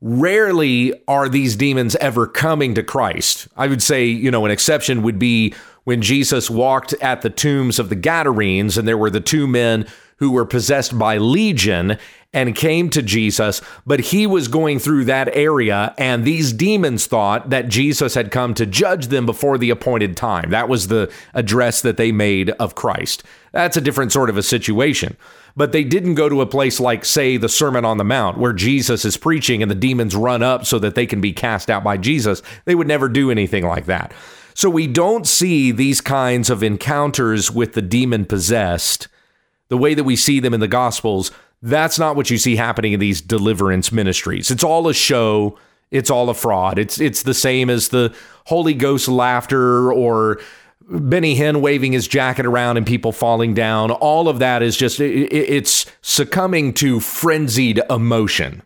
rarely 0.01 0.99
are 1.07 1.29
these 1.29 1.55
demons 1.55 1.95
ever 1.97 2.25
coming 2.25 2.73
to 2.73 2.81
Christ. 2.81 3.47
I 3.55 3.67
would 3.67 3.83
say, 3.83 4.05
you 4.05 4.31
know, 4.31 4.43
an 4.43 4.49
exception 4.49 5.03
would 5.03 5.19
be 5.19 5.53
when 5.83 6.01
Jesus 6.01 6.49
walked 6.49 6.93
at 6.93 7.21
the 7.21 7.29
tombs 7.29 7.77
of 7.77 7.89
the 7.89 7.95
Gadarenes 7.95 8.79
and 8.79 8.87
there 8.87 8.97
were 8.97 9.11
the 9.11 9.21
two 9.21 9.45
men 9.45 9.87
who 10.21 10.31
were 10.31 10.45
possessed 10.45 10.97
by 10.99 11.17
legion 11.17 11.97
and 12.31 12.55
came 12.55 12.91
to 12.91 13.01
Jesus, 13.01 13.59
but 13.87 13.99
he 13.99 14.27
was 14.27 14.47
going 14.47 14.77
through 14.77 15.03
that 15.03 15.35
area, 15.35 15.95
and 15.97 16.23
these 16.23 16.53
demons 16.53 17.07
thought 17.07 17.49
that 17.49 17.69
Jesus 17.69 18.13
had 18.13 18.29
come 18.29 18.53
to 18.53 18.67
judge 18.67 19.07
them 19.07 19.25
before 19.25 19.57
the 19.57 19.71
appointed 19.71 20.15
time. 20.15 20.51
That 20.51 20.69
was 20.69 20.87
the 20.87 21.11
address 21.33 21.81
that 21.81 21.97
they 21.97 22.11
made 22.11 22.51
of 22.51 22.75
Christ. 22.75 23.23
That's 23.51 23.77
a 23.77 23.81
different 23.81 24.11
sort 24.11 24.29
of 24.29 24.37
a 24.37 24.43
situation. 24.43 25.17
But 25.57 25.71
they 25.71 25.83
didn't 25.83 26.15
go 26.15 26.29
to 26.29 26.41
a 26.41 26.45
place 26.45 26.79
like, 26.79 27.03
say, 27.03 27.37
the 27.37 27.49
Sermon 27.49 27.83
on 27.83 27.97
the 27.97 28.03
Mount, 28.03 28.37
where 28.37 28.53
Jesus 28.53 29.03
is 29.03 29.17
preaching 29.17 29.63
and 29.63 29.71
the 29.71 29.75
demons 29.75 30.15
run 30.15 30.43
up 30.43 30.67
so 30.67 30.77
that 30.77 30.93
they 30.93 31.07
can 31.07 31.19
be 31.19 31.33
cast 31.33 31.71
out 31.71 31.83
by 31.83 31.97
Jesus. 31.97 32.43
They 32.65 32.75
would 32.75 32.87
never 32.87 33.09
do 33.09 33.31
anything 33.31 33.65
like 33.65 33.87
that. 33.87 34.13
So 34.53 34.69
we 34.69 34.85
don't 34.85 35.27
see 35.27 35.71
these 35.71 35.99
kinds 35.99 36.51
of 36.51 36.61
encounters 36.61 37.49
with 37.49 37.73
the 37.73 37.81
demon 37.81 38.25
possessed 38.25 39.07
the 39.71 39.77
way 39.77 39.95
that 39.95 40.03
we 40.03 40.15
see 40.15 40.39
them 40.39 40.53
in 40.53 40.59
the 40.59 40.67
Gospels 40.67 41.31
that's 41.61 41.99
not 41.99 42.15
what 42.15 42.29
you 42.29 42.37
see 42.37 42.55
happening 42.55 42.93
in 42.93 42.99
these 42.99 43.21
deliverance 43.21 43.91
ministries. 43.91 44.49
It's 44.49 44.63
all 44.63 44.87
a 44.87 44.93
show. 44.93 45.57
It's 45.91 46.09
all 46.09 46.29
a 46.29 46.33
fraud. 46.33 46.79
It's 46.79 46.99
it's 46.99 47.23
the 47.23 47.33
same 47.33 47.69
as 47.69 47.89
the 47.89 48.15
Holy 48.45 48.73
Ghost 48.73 49.07
laughter 49.07 49.91
or 49.93 50.39
Benny 50.89 51.35
Hinn 51.35 51.61
waving 51.61 51.91
his 51.91 52.07
jacket 52.07 52.45
around 52.45 52.77
and 52.77 52.87
people 52.87 53.11
falling 53.11 53.53
down. 53.53 53.91
All 53.91 54.27
of 54.27 54.39
that 54.39 54.63
is 54.63 54.75
just 54.75 54.99
it's 54.99 55.85
succumbing 56.01 56.73
to 56.75 56.99
frenzied 56.99 57.81
emotion. 57.89 58.63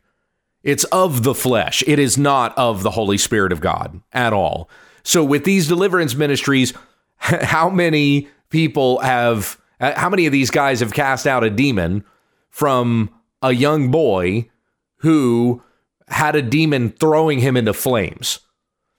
It's 0.63 0.83
of 0.85 1.23
the 1.23 1.35
flesh. 1.35 1.83
It 1.85 1.99
is 1.99 2.17
not 2.17 2.57
of 2.57 2.81
the 2.81 2.91
Holy 2.91 3.17
Spirit 3.17 3.51
of 3.51 3.59
God 3.59 4.01
at 4.13 4.33
all. 4.33 4.69
So 5.03 5.23
with 5.23 5.43
these 5.43 5.67
deliverance 5.67 6.15
ministries, 6.15 6.73
how 7.17 7.69
many 7.69 8.29
people 8.49 8.99
have 8.99 9.59
Uh, 9.79 9.93
how 9.99 10.09
many 10.09 10.25
of 10.25 10.31
these 10.31 10.51
guys 10.51 10.79
have 10.79 10.93
cast 10.93 11.27
out 11.27 11.43
a 11.43 11.49
demon 11.49 12.03
from 12.49 13.09
a 13.41 13.51
young 13.51 13.91
boy 13.91 14.49
who 14.97 15.61
had 16.07 16.35
a 16.35 16.41
demon 16.41 16.89
throwing 16.91 17.39
him 17.39 17.57
into 17.57 17.73
flames. 17.73 18.39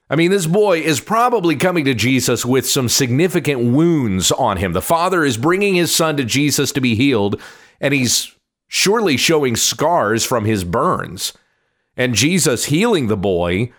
I 0.09 0.15
mean, 0.15 0.31
this 0.31 0.45
boy 0.45 0.79
is 0.79 1.01
probably 1.01 1.55
coming 1.55 1.83
to 1.85 1.93
Jesus 1.93 2.45
with 2.45 2.69
some 2.69 2.87
significant 2.87 3.73
wounds 3.73 4.31
on 4.31 4.57
him. 4.57 4.73
The 4.73 4.81
father 4.81 5.25
is 5.25 5.37
bringing 5.37 5.75
his 5.75 5.93
son 5.93 6.15
to 6.17 6.23
Jesus 6.23 6.71
to 6.73 6.81
be 6.81 6.95
healed, 6.95 7.41
and 7.81 7.93
he's 7.93 8.33
surely 8.67 9.17
showing 9.17 9.55
scars 9.55 10.23
from 10.23 10.45
his 10.45 10.63
burns. 10.63 11.33
And 11.97 12.15
Jesus 12.15 12.65
healing 12.65 13.07
the 13.07 13.17
boy 13.17 13.73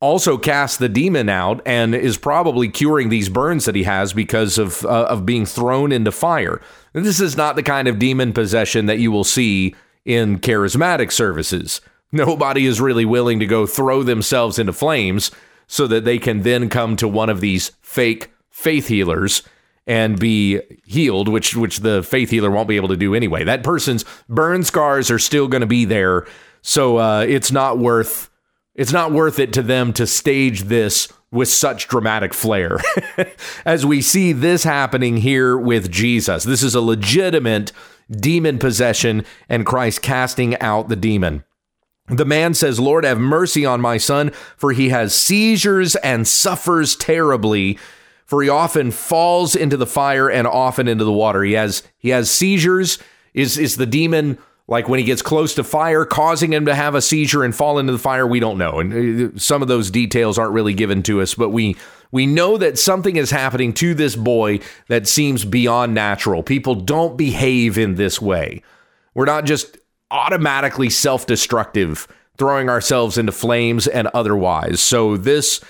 also 0.00 0.38
casts 0.38 0.78
the 0.78 0.88
demon 0.88 1.28
out 1.28 1.60
and 1.66 1.94
is 1.94 2.16
probably 2.16 2.68
curing 2.68 3.10
these 3.10 3.28
burns 3.28 3.66
that 3.66 3.74
he 3.74 3.82
has 3.84 4.12
because 4.12 4.58
of 4.58 4.84
uh, 4.84 5.04
of 5.04 5.26
being 5.26 5.46
thrown 5.46 5.92
into 5.92 6.10
fire. 6.10 6.60
And 6.94 7.04
this 7.04 7.20
is 7.20 7.36
not 7.36 7.56
the 7.56 7.62
kind 7.62 7.86
of 7.86 7.98
demon 7.98 8.32
possession 8.32 8.86
that 8.86 8.98
you 8.98 9.12
will 9.12 9.24
see 9.24 9.74
in 10.04 10.38
charismatic 10.38 11.12
services. 11.12 11.80
Nobody 12.12 12.66
is 12.66 12.80
really 12.80 13.04
willing 13.04 13.38
to 13.38 13.46
go 13.46 13.66
throw 13.66 14.02
themselves 14.02 14.58
into 14.58 14.72
flames 14.72 15.30
so 15.66 15.86
that 15.86 16.04
they 16.04 16.18
can 16.18 16.42
then 16.42 16.68
come 16.68 16.96
to 16.96 17.06
one 17.06 17.30
of 17.30 17.40
these 17.40 17.70
fake 17.82 18.32
faith 18.48 18.88
healers 18.88 19.42
and 19.86 20.18
be 20.18 20.60
healed, 20.84 21.28
which 21.28 21.54
which 21.54 21.80
the 21.80 22.02
faith 22.02 22.30
healer 22.30 22.50
won't 22.50 22.68
be 22.68 22.76
able 22.76 22.88
to 22.88 22.96
do 22.96 23.14
anyway. 23.14 23.44
That 23.44 23.62
person's 23.62 24.04
burn 24.28 24.64
scars 24.64 25.10
are 25.10 25.18
still 25.18 25.46
going 25.46 25.60
to 25.60 25.66
be 25.66 25.84
there, 25.84 26.26
so 26.62 26.96
uh, 26.96 27.26
it's 27.28 27.52
not 27.52 27.78
worth 27.78 28.29
it's 28.80 28.94
not 28.94 29.12
worth 29.12 29.38
it 29.38 29.52
to 29.52 29.62
them 29.62 29.92
to 29.92 30.06
stage 30.06 30.62
this 30.62 31.06
with 31.30 31.50
such 31.50 31.86
dramatic 31.86 32.32
flair. 32.32 32.78
As 33.66 33.84
we 33.84 34.00
see 34.00 34.32
this 34.32 34.64
happening 34.64 35.18
here 35.18 35.54
with 35.54 35.90
Jesus, 35.90 36.44
this 36.44 36.62
is 36.62 36.74
a 36.74 36.80
legitimate 36.80 37.72
demon 38.10 38.58
possession 38.58 39.26
and 39.50 39.66
Christ 39.66 40.00
casting 40.00 40.58
out 40.60 40.88
the 40.88 40.96
demon. 40.96 41.44
The 42.08 42.24
man 42.24 42.54
says, 42.54 42.80
Lord, 42.80 43.04
have 43.04 43.18
mercy 43.18 43.66
on 43.66 43.82
my 43.82 43.98
son, 43.98 44.30
for 44.56 44.72
he 44.72 44.88
has 44.88 45.14
seizures 45.14 45.94
and 45.96 46.26
suffers 46.26 46.96
terribly. 46.96 47.78
For 48.24 48.42
he 48.42 48.48
often 48.48 48.92
falls 48.92 49.54
into 49.54 49.76
the 49.76 49.86
fire 49.86 50.30
and 50.30 50.46
often 50.46 50.88
into 50.88 51.04
the 51.04 51.12
water. 51.12 51.42
He 51.42 51.52
has 51.52 51.82
he 51.98 52.08
has 52.08 52.30
seizures. 52.30 52.98
Is 53.34 53.58
is 53.58 53.76
the 53.76 53.84
demon 53.84 54.38
like 54.70 54.88
when 54.88 55.00
he 55.00 55.04
gets 55.04 55.20
close 55.20 55.54
to 55.56 55.64
fire, 55.64 56.04
causing 56.04 56.52
him 56.52 56.64
to 56.66 56.74
have 56.74 56.94
a 56.94 57.02
seizure 57.02 57.42
and 57.42 57.54
fall 57.54 57.78
into 57.80 57.92
the 57.92 57.98
fire, 57.98 58.26
we 58.26 58.38
don't 58.38 58.56
know. 58.56 58.78
And 58.78 59.34
uh, 59.34 59.38
some 59.38 59.62
of 59.62 59.68
those 59.68 59.90
details 59.90 60.38
aren't 60.38 60.52
really 60.52 60.74
given 60.74 61.02
to 61.02 61.20
us, 61.20 61.34
but 61.34 61.50
we 61.50 61.76
we 62.12 62.24
know 62.24 62.56
that 62.56 62.78
something 62.78 63.16
is 63.16 63.30
happening 63.30 63.72
to 63.74 63.94
this 63.94 64.16
boy 64.16 64.60
that 64.88 65.06
seems 65.06 65.44
beyond 65.44 65.94
natural. 65.94 66.42
People 66.42 66.74
don't 66.74 67.16
behave 67.16 67.78
in 67.78 67.96
this 67.96 68.20
way. 68.22 68.62
We're 69.14 69.26
not 69.26 69.44
just 69.44 69.76
automatically 70.10 70.90
self-destructive, 70.90 72.08
throwing 72.36 72.68
ourselves 72.68 73.18
into 73.18 73.32
flames 73.32 73.86
and 73.86 74.08
otherwise. 74.08 74.80
So 74.80 75.16
this 75.16 75.60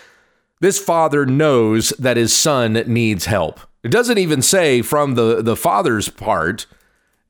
this 0.61 0.79
father 0.79 1.25
knows 1.25 1.91
that 1.99 2.19
his 2.19 2.35
son 2.35 2.75
needs 2.87 3.25
help. 3.25 3.61
It 3.83 3.91
doesn't 3.91 4.19
even 4.19 4.43
say 4.43 4.83
from 4.83 5.15
the 5.15 5.41
the 5.41 5.57
father's 5.57 6.11
part 6.11 6.67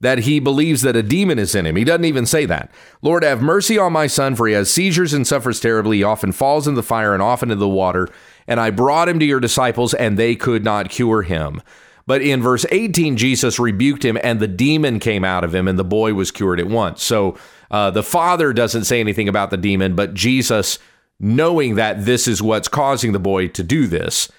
that 0.00 0.21
he 0.21 0.40
believes 0.40 0.83
that 0.83 0.97
a 0.97 1.02
demon 1.02 1.38
is 1.38 1.54
in 1.54 1.66
him. 1.66 1.76
He 1.76 1.85
doesn't 1.85 2.04
even 2.07 2.26
say 2.26 2.47
that. 2.47 2.71
Lord, 3.02 3.23
have 3.23 3.42
mercy 3.42 3.78
on 3.78 3.92
my 3.92 4.07
son, 4.07 4.35
for 4.35 4.47
he 4.47 4.54
has 4.54 4.73
seizures 4.73 5.12
and 5.12 5.26
suffers 5.26 5.61
terribly. 5.61 5.99
He 5.99 6.02
often 6.02 6.33
falls 6.33 6.66
in 6.66 6.75
the 6.75 6.83
fire 6.83 7.12
and 7.12 7.23
often 7.23 7.50
into 7.50 7.61
the 7.61 7.69
water. 7.69 8.09
And 8.49 8.59
I 8.59 8.71
brought 8.71 9.09
him 9.09 9.19
to 9.19 9.26
your 9.26 9.40
disciples, 9.40 9.92
and 9.92 10.19
they 10.19 10.35
could 10.35 10.64
not 10.64 10.88
cure 10.88 11.23
him. 11.23 11.61
But 12.07 12.23
in 12.23 12.42
verse 12.42 12.64
18, 12.73 13.16
Jesus 13.19 13.61
rebuked 13.61 14.04
him, 14.04 14.19
and 14.23 14.40
the 14.40 14.49
demon 14.49 14.99
came 15.00 15.25
out 15.25 15.45
of 15.45 15.54
him, 15.54 15.69
and 15.69 15.78
the 15.78 15.85
boy 15.85 16.14
was 16.14 16.30
cured 16.30 16.59
at 16.59 16.66
once. 16.66 17.04
So 17.04 17.38
uh, 17.71 17.90
the 17.90 18.02
father 18.02 18.52
doesn't 18.52 18.85
say 18.85 19.00
anything 19.00 19.28
about 19.28 19.50
the 19.50 19.57
demon, 19.57 19.95
but 19.95 20.14
Jesus, 20.14 20.78
knowing 21.21 21.75
that 21.75 22.07
this 22.07 22.26
is 22.26 22.42
what's 22.42 22.69
causing 22.69 23.12
the 23.12 23.21
boy 23.21 23.49
to 23.49 23.62
do 23.62 23.87
this, 23.87 24.30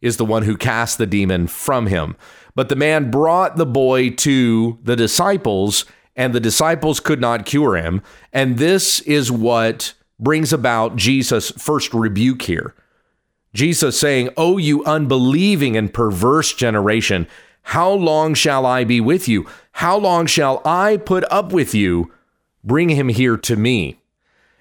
is 0.00 0.16
the 0.16 0.24
one 0.24 0.42
who 0.42 0.56
cast 0.56 0.98
the 0.98 1.06
demon 1.06 1.46
from 1.46 1.86
him. 1.86 2.16
But 2.54 2.68
the 2.68 2.76
man 2.76 3.10
brought 3.10 3.56
the 3.56 3.66
boy 3.66 4.10
to 4.10 4.78
the 4.82 4.96
disciples, 4.96 5.84
and 6.16 6.32
the 6.32 6.40
disciples 6.40 7.00
could 7.00 7.20
not 7.20 7.46
cure 7.46 7.76
him. 7.76 8.02
And 8.32 8.58
this 8.58 9.00
is 9.00 9.30
what 9.30 9.94
brings 10.18 10.52
about 10.52 10.96
Jesus' 10.96 11.50
first 11.52 11.94
rebuke 11.94 12.42
here. 12.42 12.74
Jesus 13.54 13.98
saying, 13.98 14.30
Oh, 14.36 14.58
you 14.58 14.84
unbelieving 14.84 15.76
and 15.76 15.92
perverse 15.92 16.54
generation, 16.54 17.26
how 17.62 17.90
long 17.90 18.34
shall 18.34 18.66
I 18.66 18.84
be 18.84 19.00
with 19.00 19.28
you? 19.28 19.46
How 19.72 19.96
long 19.96 20.26
shall 20.26 20.60
I 20.64 20.96
put 20.96 21.24
up 21.30 21.52
with 21.52 21.74
you? 21.74 22.12
Bring 22.62 22.90
him 22.90 23.08
here 23.08 23.36
to 23.36 23.56
me. 23.56 24.00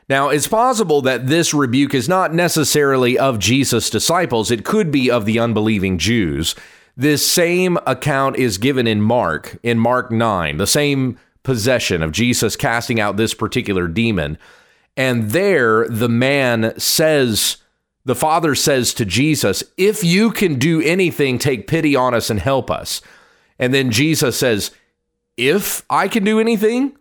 Now, 0.10 0.30
it's 0.30 0.48
possible 0.48 1.02
that 1.04 1.28
this 1.28 1.54
rebuke 1.54 1.94
is 1.94 2.10
not 2.10 2.34
necessarily 2.34 3.18
of 3.18 3.38
Jesus' 3.38 3.92
disciples, 3.92 4.50
it 4.50 4.66
could 4.66 4.92
be 4.92 5.10
of 5.10 5.26
the 5.26 5.40
unbelieving 5.40 6.00
Jews. 6.00 6.56
This 6.98 7.26
same 7.26 7.78
account 7.86 8.36
is 8.36 8.58
given 8.58 8.88
in 8.88 9.02
Mark, 9.02 9.58
in 9.64 9.78
Mark 9.80 10.12
9, 10.12 10.58
the 10.58 10.68
same 10.68 11.18
possession 11.44 12.04
of 12.04 12.12
Jesus 12.12 12.56
casting 12.56 13.00
out 13.00 13.18
this 13.18 13.34
particular 13.34 13.88
demon. 13.88 14.38
And 14.98 15.30
there, 15.32 15.88
the 15.88 16.10
man 16.10 16.78
says, 16.78 17.58
the 18.04 18.16
father 18.16 18.56
says 18.56 18.94
to 18.96 19.06
Jesus, 19.06 19.64
If 19.78 20.04
you 20.04 20.32
can 20.32 20.56
do 20.56 20.82
anything, 20.82 21.38
take 21.38 21.68
pity 21.68 21.96
on 21.96 22.14
us 22.14 22.30
and 22.30 22.40
help 22.40 22.72
us. 22.72 23.02
And 23.60 23.74
then 23.74 23.92
Jesus 23.92 24.38
says, 24.38 24.72
If 25.38 25.84
I 25.90 26.08
can 26.08 26.24
do 26.24 26.40
anything, 26.40 26.98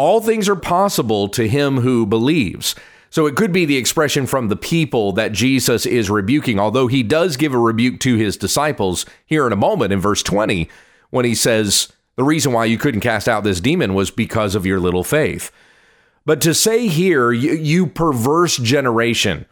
all 0.00 0.22
things 0.22 0.48
are 0.48 0.56
possible 0.56 1.28
to 1.28 1.46
him 1.46 1.76
who 1.76 2.06
believes. 2.06 2.74
So 3.10 3.26
it 3.26 3.36
could 3.36 3.52
be 3.52 3.66
the 3.66 3.76
expression 3.76 4.24
from 4.24 4.48
the 4.48 4.56
people 4.56 5.12
that 5.12 5.32
Jesus 5.32 5.84
is 5.84 6.08
rebuking, 6.08 6.58
although 6.58 6.86
he 6.86 7.02
does 7.02 7.36
give 7.36 7.52
a 7.52 7.58
rebuke 7.58 8.00
to 8.00 8.16
his 8.16 8.38
disciples 8.38 9.04
here 9.26 9.46
in 9.46 9.52
a 9.52 9.56
moment 9.56 9.92
in 9.92 10.00
verse 10.00 10.22
20 10.22 10.70
when 11.10 11.26
he 11.26 11.34
says, 11.34 11.92
The 12.16 12.24
reason 12.24 12.54
why 12.54 12.64
you 12.64 12.78
couldn't 12.78 13.02
cast 13.02 13.28
out 13.28 13.44
this 13.44 13.60
demon 13.60 13.92
was 13.92 14.10
because 14.10 14.54
of 14.54 14.64
your 14.64 14.80
little 14.80 15.04
faith. 15.04 15.52
But 16.24 16.40
to 16.40 16.54
say 16.54 16.86
here, 16.86 17.30
you, 17.30 17.52
you 17.52 17.86
perverse 17.86 18.56
generation, 18.56 19.44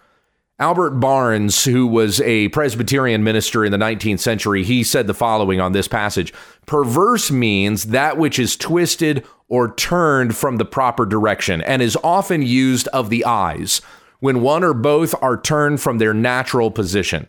Albert 0.61 0.99
Barnes, 0.99 1.65
who 1.67 1.87
was 1.87 2.21
a 2.23 2.49
Presbyterian 2.49 3.23
minister 3.23 3.65
in 3.65 3.71
the 3.71 3.79
19th 3.79 4.19
century, 4.19 4.65
he 4.65 4.83
said 4.83 5.07
the 5.07 5.15
following 5.15 5.61
on 5.61 5.71
this 5.71 5.87
passage 5.87 6.33
Perverse 6.67 7.31
means 7.31 7.85
that 7.85 8.19
which 8.19 8.41
is 8.41 8.57
twisted 8.57 9.25
or 9.49 9.73
turned 9.73 10.37
from 10.37 10.57
the 10.57 10.65
proper 10.65 11.07
direction 11.07 11.62
and 11.62 11.81
is 11.81 11.97
often 12.03 12.43
used 12.43 12.88
of 12.88 13.09
the 13.09 13.25
eyes, 13.25 13.81
when 14.19 14.41
one 14.41 14.65
or 14.65 14.75
both 14.75 15.15
are 15.23 15.41
turned 15.41 15.81
from 15.81 15.99
their 15.99 16.12
natural 16.12 16.73
position. 16.73 17.29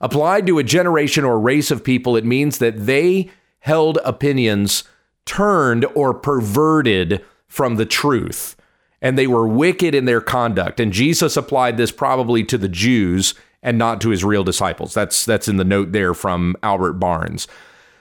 Applied 0.00 0.46
to 0.46 0.58
a 0.58 0.64
generation 0.64 1.22
or 1.22 1.38
race 1.38 1.70
of 1.70 1.84
people, 1.84 2.16
it 2.16 2.24
means 2.24 2.56
that 2.58 2.86
they 2.86 3.28
held 3.58 3.98
opinions 4.06 4.84
turned 5.26 5.84
or 5.94 6.14
perverted 6.14 7.22
from 7.46 7.76
the 7.76 7.84
truth, 7.84 8.56
and 9.02 9.16
they 9.16 9.26
were 9.26 9.48
wicked 9.48 9.94
in 9.94 10.04
their 10.04 10.20
conduct. 10.20 10.80
And 10.80 10.92
Jesus 10.92 11.36
applied 11.36 11.76
this 11.76 11.90
probably 11.90 12.44
to 12.44 12.58
the 12.58 12.68
Jews 12.68 13.34
and 13.62 13.78
not 13.78 14.00
to 14.02 14.10
his 14.10 14.24
real 14.24 14.44
disciples. 14.44 14.94
That's 14.94 15.24
that's 15.24 15.48
in 15.48 15.56
the 15.56 15.64
note 15.64 15.92
there 15.92 16.14
from 16.14 16.56
Albert 16.62 16.94
Barnes. 16.94 17.46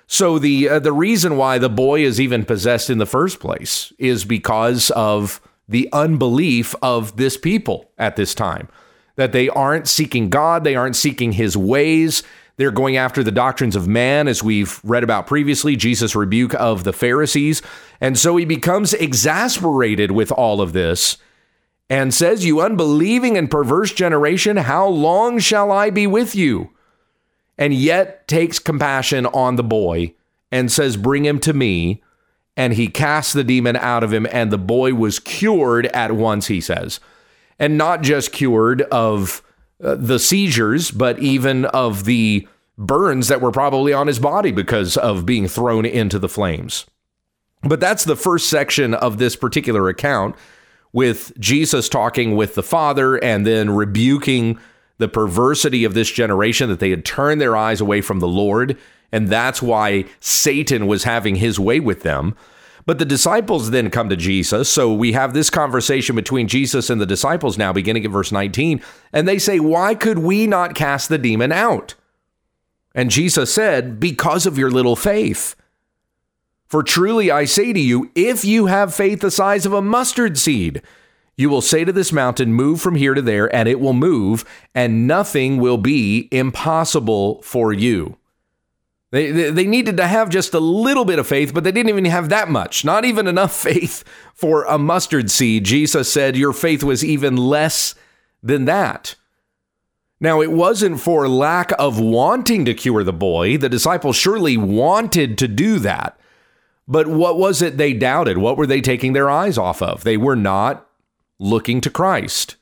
So 0.07 0.39
the 0.39 0.69
uh, 0.69 0.79
the 0.79 0.93
reason 0.93 1.37
why 1.37 1.57
the 1.57 1.69
boy 1.69 2.01
is 2.01 2.19
even 2.19 2.45
possessed 2.45 2.89
in 2.89 2.97
the 2.97 3.05
first 3.05 3.39
place 3.39 3.93
is 3.99 4.25
because 4.25 4.89
of 4.91 5.41
the 5.67 5.87
unbelief 5.93 6.73
of 6.81 7.17
this 7.17 7.37
people 7.37 7.91
at 7.97 8.15
this 8.15 8.33
time 8.33 8.67
that 9.17 9.33
they 9.33 9.49
aren't 9.49 9.87
seeking 9.87 10.29
God, 10.29 10.63
they 10.63 10.75
aren't 10.75 10.95
seeking 10.95 11.33
his 11.33 11.55
ways. 11.55 12.23
They're 12.59 12.71
going 12.71 12.97
after 12.97 13.23
the 13.23 13.31
doctrines 13.31 13.77
of 13.77 13.87
man, 13.87 14.27
as 14.27 14.43
we've 14.43 14.81
read 14.83 15.01
about 15.01 15.27
previously, 15.27 15.77
Jesus' 15.77 16.13
rebuke 16.13 16.53
of 16.55 16.83
the 16.83 16.91
Pharisees. 16.91 17.61
And 18.01 18.19
so 18.19 18.35
he 18.35 18.43
becomes 18.43 18.93
exasperated 18.93 20.11
with 20.11 20.29
all 20.29 20.59
of 20.59 20.73
this 20.73 21.17
and 21.89 22.13
says, 22.13 22.45
You 22.45 22.59
unbelieving 22.59 23.37
and 23.37 23.49
perverse 23.49 23.93
generation, 23.93 24.57
how 24.57 24.89
long 24.89 25.39
shall 25.39 25.71
I 25.71 25.89
be 25.89 26.05
with 26.05 26.35
you? 26.35 26.71
And 27.57 27.73
yet 27.73 28.27
takes 28.27 28.59
compassion 28.59 29.25
on 29.27 29.55
the 29.55 29.63
boy 29.63 30.15
and 30.51 30.69
says, 30.69 30.97
Bring 30.97 31.23
him 31.23 31.39
to 31.39 31.53
me. 31.53 32.03
And 32.57 32.73
he 32.73 32.89
casts 32.89 33.31
the 33.31 33.45
demon 33.45 33.77
out 33.77 34.03
of 34.03 34.11
him, 34.11 34.27
and 34.33 34.51
the 34.51 34.57
boy 34.57 34.93
was 34.93 35.17
cured 35.17 35.85
at 35.87 36.11
once, 36.11 36.47
he 36.47 36.59
says 36.59 36.99
and 37.59 37.77
not 37.77 38.01
just 38.01 38.31
cured 38.31 38.81
of 38.83 39.43
uh, 39.83 39.95
the 39.95 40.19
seizures, 40.19 40.91
but 40.91 41.19
even 41.19 41.65
of 41.65 42.05
the 42.05 42.47
burns 42.77 43.27
that 43.27 43.41
were 43.41 43.51
probably 43.51 43.93
on 43.93 44.07
his 44.07 44.19
body 44.19 44.51
because 44.51 44.97
of 44.97 45.25
being 45.25 45.47
thrown 45.47 45.85
into 45.85 46.17
the 46.17 46.29
flames. 46.29 46.85
But 47.61 47.79
that's 47.79 48.05
the 48.05 48.15
first 48.15 48.49
section 48.49 48.93
of 48.93 49.17
this 49.17 49.35
particular 49.35 49.89
account 49.89 50.35
with 50.93 51.37
Jesus 51.39 51.89
talking 51.89 52.35
with 52.35 52.55
the 52.55 52.63
Father 52.63 53.17
and 53.17 53.45
then 53.45 53.69
rebuking 53.69 54.57
the 54.97 55.07
perversity 55.07 55.83
of 55.83 55.93
this 55.93 56.09
generation 56.09 56.69
that 56.69 56.79
they 56.79 56.89
had 56.89 57.05
turned 57.05 57.39
their 57.39 57.55
eyes 57.55 57.81
away 57.81 58.01
from 58.01 58.19
the 58.19 58.27
Lord. 58.27 58.77
And 59.11 59.27
that's 59.27 59.61
why 59.61 60.05
Satan 60.19 60.87
was 60.87 61.03
having 61.03 61.35
his 61.35 61.59
way 61.59 61.79
with 61.79 62.03
them. 62.03 62.35
But 62.85 62.99
the 62.99 63.05
disciples 63.05 63.71
then 63.71 63.89
come 63.89 64.09
to 64.09 64.15
Jesus. 64.15 64.69
So 64.69 64.93
we 64.93 65.13
have 65.13 65.33
this 65.33 65.49
conversation 65.49 66.15
between 66.15 66.47
Jesus 66.47 66.89
and 66.89 66.99
the 66.99 67.05
disciples 67.05 67.57
now, 67.57 67.73
beginning 67.73 68.05
at 68.05 68.11
verse 68.11 68.31
19. 68.31 68.81
And 69.13 69.27
they 69.27 69.39
say, 69.39 69.59
Why 69.59 69.95
could 69.95 70.19
we 70.19 70.47
not 70.47 70.75
cast 70.75 71.09
the 71.09 71.17
demon 71.17 71.51
out? 71.51 71.95
And 72.95 73.11
Jesus 73.11 73.53
said, 73.53 73.99
Because 73.99 74.45
of 74.45 74.57
your 74.57 74.71
little 74.71 74.95
faith. 74.95 75.55
For 76.67 76.83
truly 76.83 77.31
I 77.31 77.45
say 77.45 77.73
to 77.73 77.79
you, 77.79 78.11
if 78.13 78.45
you 78.45 78.67
have 78.67 78.93
faith 78.93 79.21
the 79.21 79.31
size 79.31 79.65
of 79.65 79.73
a 79.73 79.81
mustard 79.81 80.37
seed, 80.37 80.83
you 81.35 81.49
will 81.49 81.61
say 81.61 81.85
to 81.85 81.91
this 81.91 82.11
mountain, 82.11 82.53
Move 82.53 82.81
from 82.81 82.95
here 82.95 83.13
to 83.13 83.21
there, 83.21 83.53
and 83.55 83.67
it 83.67 83.79
will 83.79 83.93
move, 83.93 84.45
and 84.75 85.07
nothing 85.07 85.57
will 85.57 85.77
be 85.77 86.27
impossible 86.31 87.41
for 87.41 87.73
you. 87.73 88.17
They, 89.11 89.31
they, 89.31 89.49
they 89.49 89.65
needed 89.65 89.97
to 89.97 90.07
have 90.07 90.29
just 90.29 90.53
a 90.53 90.59
little 90.59 91.05
bit 91.05 91.19
of 91.19 91.27
faith, 91.27 91.53
but 91.53 91.63
they 91.63 91.71
didn't 91.71 91.89
even 91.89 92.05
have 92.05 92.29
that 92.29 92.49
much, 92.49 92.85
not 92.85 93.05
even 93.05 93.27
enough 93.27 93.53
faith 93.61 94.03
for 94.33 94.63
a 94.65 94.77
mustard 94.77 95.31
seed. 95.31 95.63
Jesus 95.63 96.11
said, 96.11 96.37
Your 96.37 96.53
faith 96.53 96.83
was 96.83 97.03
even 97.03 97.35
less 97.35 97.95
than 98.43 98.65
that. 98.65 99.15
Now, 100.21 100.41
it 100.41 100.51
wasn't 100.51 100.99
for 100.99 101.29
lack 101.29 101.71
of 101.79 101.99
wanting 101.99 102.65
to 102.65 102.73
cure 102.73 103.03
the 103.03 103.13
boy. 103.13 103.57
The 103.57 103.69
disciples 103.69 104.17
surely 104.17 104.57
wanted 104.57 105.37
to 105.37 105.47
do 105.47 105.79
that. 105.79 106.19
But 106.87 107.07
what 107.07 107.37
was 107.37 107.61
it 107.61 107.77
they 107.77 107.93
doubted? 107.93 108.37
What 108.37 108.57
were 108.57 108.67
they 108.67 108.81
taking 108.81 109.13
their 109.13 109.29
eyes 109.29 109.57
off 109.57 109.81
of? 109.81 110.03
They 110.03 110.17
were 110.17 110.35
not 110.35 110.85
looking 111.37 111.79
to 111.81 111.89
Christ. 111.89 112.57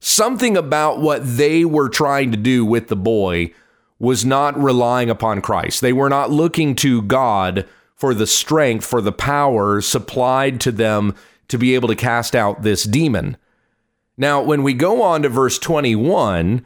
Something 0.00 0.56
about 0.56 1.00
what 1.00 1.36
they 1.36 1.64
were 1.64 1.88
trying 1.88 2.30
to 2.30 2.36
do 2.36 2.64
with 2.64 2.88
the 2.88 2.96
boy 2.96 3.52
was 3.98 4.24
not 4.24 4.60
relying 4.60 5.10
upon 5.10 5.40
Christ. 5.40 5.80
They 5.80 5.92
were 5.92 6.08
not 6.08 6.30
looking 6.30 6.74
to 6.76 7.02
God 7.02 7.66
for 7.94 8.14
the 8.14 8.26
strength, 8.26 8.84
for 8.84 9.00
the 9.00 9.12
power 9.12 9.80
supplied 9.80 10.60
to 10.62 10.72
them 10.72 11.14
to 11.48 11.58
be 11.58 11.74
able 11.74 11.88
to 11.88 11.96
cast 11.96 12.34
out 12.34 12.62
this 12.62 12.84
demon. 12.84 13.36
Now, 14.16 14.42
when 14.42 14.62
we 14.62 14.74
go 14.74 15.02
on 15.02 15.22
to 15.22 15.28
verse 15.28 15.58
21, 15.58 16.64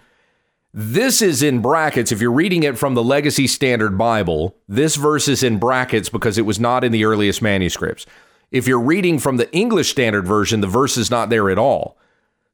this 0.72 1.22
is 1.22 1.42
in 1.42 1.60
brackets. 1.60 2.12
If 2.12 2.20
you're 2.20 2.32
reading 2.32 2.62
it 2.62 2.78
from 2.78 2.94
the 2.94 3.02
Legacy 3.02 3.46
Standard 3.46 3.96
Bible, 3.96 4.56
this 4.68 4.96
verse 4.96 5.28
is 5.28 5.42
in 5.42 5.58
brackets 5.58 6.08
because 6.08 6.38
it 6.38 6.46
was 6.46 6.60
not 6.60 6.84
in 6.84 6.92
the 6.92 7.04
earliest 7.04 7.40
manuscripts. 7.40 8.06
If 8.50 8.66
you're 8.66 8.80
reading 8.80 9.18
from 9.18 9.36
the 9.36 9.52
English 9.52 9.90
Standard 9.90 10.26
Version, 10.26 10.60
the 10.60 10.66
verse 10.66 10.96
is 10.96 11.10
not 11.10 11.30
there 11.30 11.50
at 11.50 11.58
all. 11.58 11.98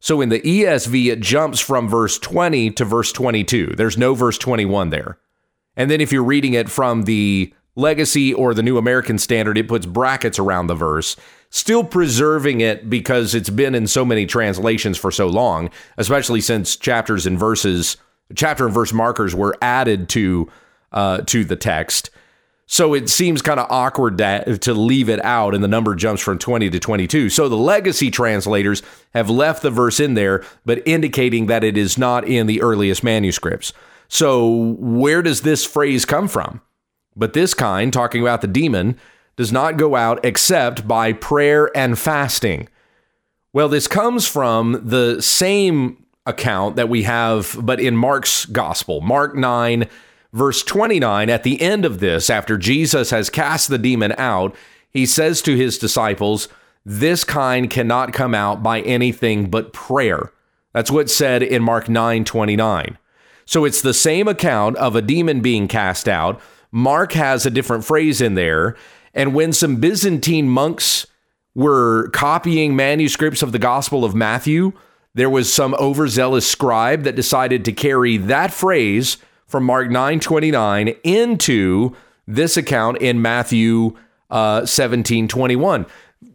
So 0.05 0.21
in 0.21 0.29
the 0.29 0.41
ESV, 0.41 1.07
it 1.07 1.21
jumps 1.21 1.61
from 1.61 1.89
verse 1.89 2.19
20 2.19 2.73
to 2.73 2.85
verse 2.85 3.11
22. 3.11 3.69
There's 3.69 3.97
no 3.97 4.13
verse 4.13 4.37
21 4.37 4.91
there. 4.91 5.17
And 5.79 5.91
then 5.91 6.03
if 6.03 6.13
you're 6.13 6.23
reading 6.23 6.53
it 6.53 6.69
from 6.69 7.05
the 7.05 7.55
Legacy 7.75 8.35
or 8.35 8.53
the 8.53 8.63
New 8.63 8.77
American 8.77 9.17
Standard, 9.17 9.57
it 9.57 9.67
puts 9.67 9.87
brackets 9.87 10.39
around 10.39 10.67
the 10.67 10.75
verse, 10.75 11.17
still 11.49 11.83
preserving 11.83 12.61
it 12.61 12.91
because 12.91 13.35
it's 13.35 13.49
been 13.49 13.75
in 13.75 13.87
so 13.87 14.05
many 14.05 14.27
translations 14.27 14.99
for 14.99 15.11
so 15.11 15.27
long, 15.27 15.71
especially 15.97 16.43
since 16.43 16.77
chapters 16.77 17.25
and 17.25 17.39
verses, 17.39 17.97
chapter 18.35 18.67
and 18.67 18.75
verse 18.75 18.93
markers 18.93 19.35
were 19.35 19.57
added 19.63 20.11
to 20.11 20.51
uh, 20.93 21.23
to 21.23 21.47
the 21.47 21.57
text. 21.57 22.11
So 22.67 22.95
it 22.95 23.11
seems 23.11 23.43
kind 23.43 23.61
of 23.61 23.71
awkward 23.71 24.17
to, 24.19 24.59
to 24.59 24.75
leave 24.75 25.09
it 25.09 25.23
out, 25.25 25.55
and 25.55 25.63
the 25.63 25.69
number 25.69 25.95
jumps 25.95 26.23
from 26.23 26.39
20 26.39 26.71
to 26.71 26.81
22. 26.81 27.29
So 27.29 27.49
the 27.49 27.57
legacy 27.57 28.11
translators 28.11 28.83
have 29.13 29.29
left 29.29 29.63
the 29.63 29.71
verse 29.71 30.01
in 30.01 30.15
there, 30.15 30.43
but 30.65 30.83
indicating 30.87 31.47
that 31.47 31.63
it 31.63 31.77
is 31.77 31.99
not 31.99 32.27
in 32.27 32.47
the 32.47 32.63
earliest 32.63 33.05
manuscripts. 33.05 33.73
So 34.09 34.77
where 34.79 35.23
does 35.23 35.43
this 35.43 35.65
phrase 35.65 36.05
come 36.05 36.27
from? 36.27 36.63
But 37.17 37.33
this 37.33 37.55
kind, 37.55 37.93
talking 37.93 38.23
about 38.23 38.41
the 38.41 38.49
demon, 38.49 38.99
does 39.37 39.53
not 39.53 39.77
go 39.77 39.95
out 39.95 40.25
except 40.25 40.87
by 40.89 41.13
prayer 41.13 41.71
and 41.77 41.99
fasting. 41.99 42.69
Well, 43.53 43.69
this 43.69 43.87
comes 43.87 44.27
from 44.27 44.81
the 44.89 45.21
same 45.21 46.05
account 46.27 46.77
that 46.77 46.89
we 46.89 47.03
have, 47.03 47.57
but 47.61 47.79
in 47.79 47.97
Mark's 47.97 48.47
gospel, 48.47 49.01
Mark 49.01 49.35
9 49.35 49.89
Verse 50.35 50.65
29, 50.65 51.31
at 51.31 51.45
the 51.45 51.63
end 51.63 51.85
of 51.85 52.01
this, 52.01 52.29
after 52.29 52.59
Jesus 52.59 53.11
has 53.11 53.31
cast 53.31 53.69
the 53.69 53.79
demon 53.79 54.13
out, 54.19 54.57
he 54.91 55.07
says 55.07 55.41
to 55.43 55.57
his 55.57 55.79
disciples, 55.79 56.49
This 56.85 57.23
kind 57.23 57.71
cannot 57.71 58.13
come 58.13 58.35
out 58.35 58.61
by 58.61 58.81
anything 58.81 59.49
but 59.49 59.73
prayer. 59.73 60.33
That's 60.73 60.91
what's 60.91 61.17
said 61.17 61.45
in 61.45 61.63
Mark 61.63 61.89
9 61.89 62.25
29. 62.25 62.99
So 63.45 63.65
it's 63.65 63.81
the 63.81 63.95
same 63.95 64.27
account 64.27 64.77
of 64.77 64.97
a 64.97 65.03
demon 65.03 65.41
being 65.41 65.69
cast 65.69 66.09
out. 66.09 66.41
Mark 66.73 67.13
has 67.13 67.47
a 67.47 67.51
different 67.51 67.85
phrase 67.85 68.21
in 68.21 68.35
there. 68.35 68.75
And 69.15 69.35
when 69.35 69.53
some 69.53 69.77
Byzantine 69.77 70.49
monks 70.49 71.07
were 71.55 72.09
copying 72.09 72.75
manuscripts 72.75 73.41
of 73.41 73.53
the 73.53 73.61
Gospel 73.61 74.05
of 74.05 74.17
Matthew, 74.17 74.73
there 75.15 75.31
was 75.31 75.53
some 75.53 75.75
overzealous 75.75 76.45
scribe 76.45 77.05
that 77.05 77.15
decided 77.15 77.65
to 77.67 77.73
carry 77.73 78.17
that 78.17 78.53
phrase 78.53 79.19
from 79.55 79.63
Mark 79.63 79.89
9:29 79.89 80.97
into 81.05 81.95
this 82.27 82.57
account 82.57 82.99
in 82.99 83.23
Matthew 83.23 83.97
uh, 84.29 84.67
17 84.67 85.29
21. 85.29 85.87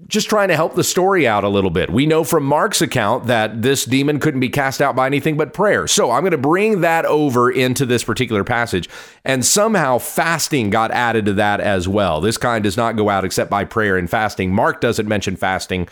Just 0.07 0.29
trying 0.29 0.47
to 0.47 0.55
help 0.55 0.75
the 0.75 0.85
story 0.85 1.27
out 1.27 1.43
a 1.43 1.49
little 1.49 1.69
bit. 1.69 1.89
We 1.89 2.05
know 2.05 2.23
from 2.23 2.45
Mark's 2.45 2.81
account 2.81 3.25
that 3.25 3.61
this 3.61 3.83
demon 3.83 4.21
couldn't 4.21 4.39
be 4.39 4.47
cast 4.47 4.81
out 4.81 4.95
by 4.95 5.05
anything 5.05 5.35
but 5.35 5.53
prayer. 5.53 5.85
So 5.85 6.11
I'm 6.11 6.21
going 6.21 6.31
to 6.31 6.37
bring 6.37 6.79
that 6.79 7.03
over 7.03 7.51
into 7.51 7.85
this 7.85 8.05
particular 8.05 8.45
passage. 8.45 8.87
And 9.25 9.43
somehow 9.43 9.97
fasting 9.97 10.69
got 10.69 10.91
added 10.91 11.25
to 11.25 11.33
that 11.33 11.59
as 11.59 11.89
well. 11.89 12.21
This 12.21 12.37
kind 12.37 12.63
does 12.63 12.77
not 12.77 12.95
go 12.95 13.09
out 13.09 13.25
except 13.25 13.49
by 13.49 13.65
prayer 13.65 13.97
and 13.97 14.09
fasting. 14.09 14.53
Mark 14.53 14.79
doesn't 14.79 15.09
mention 15.09 15.35
fasting, 15.35 15.89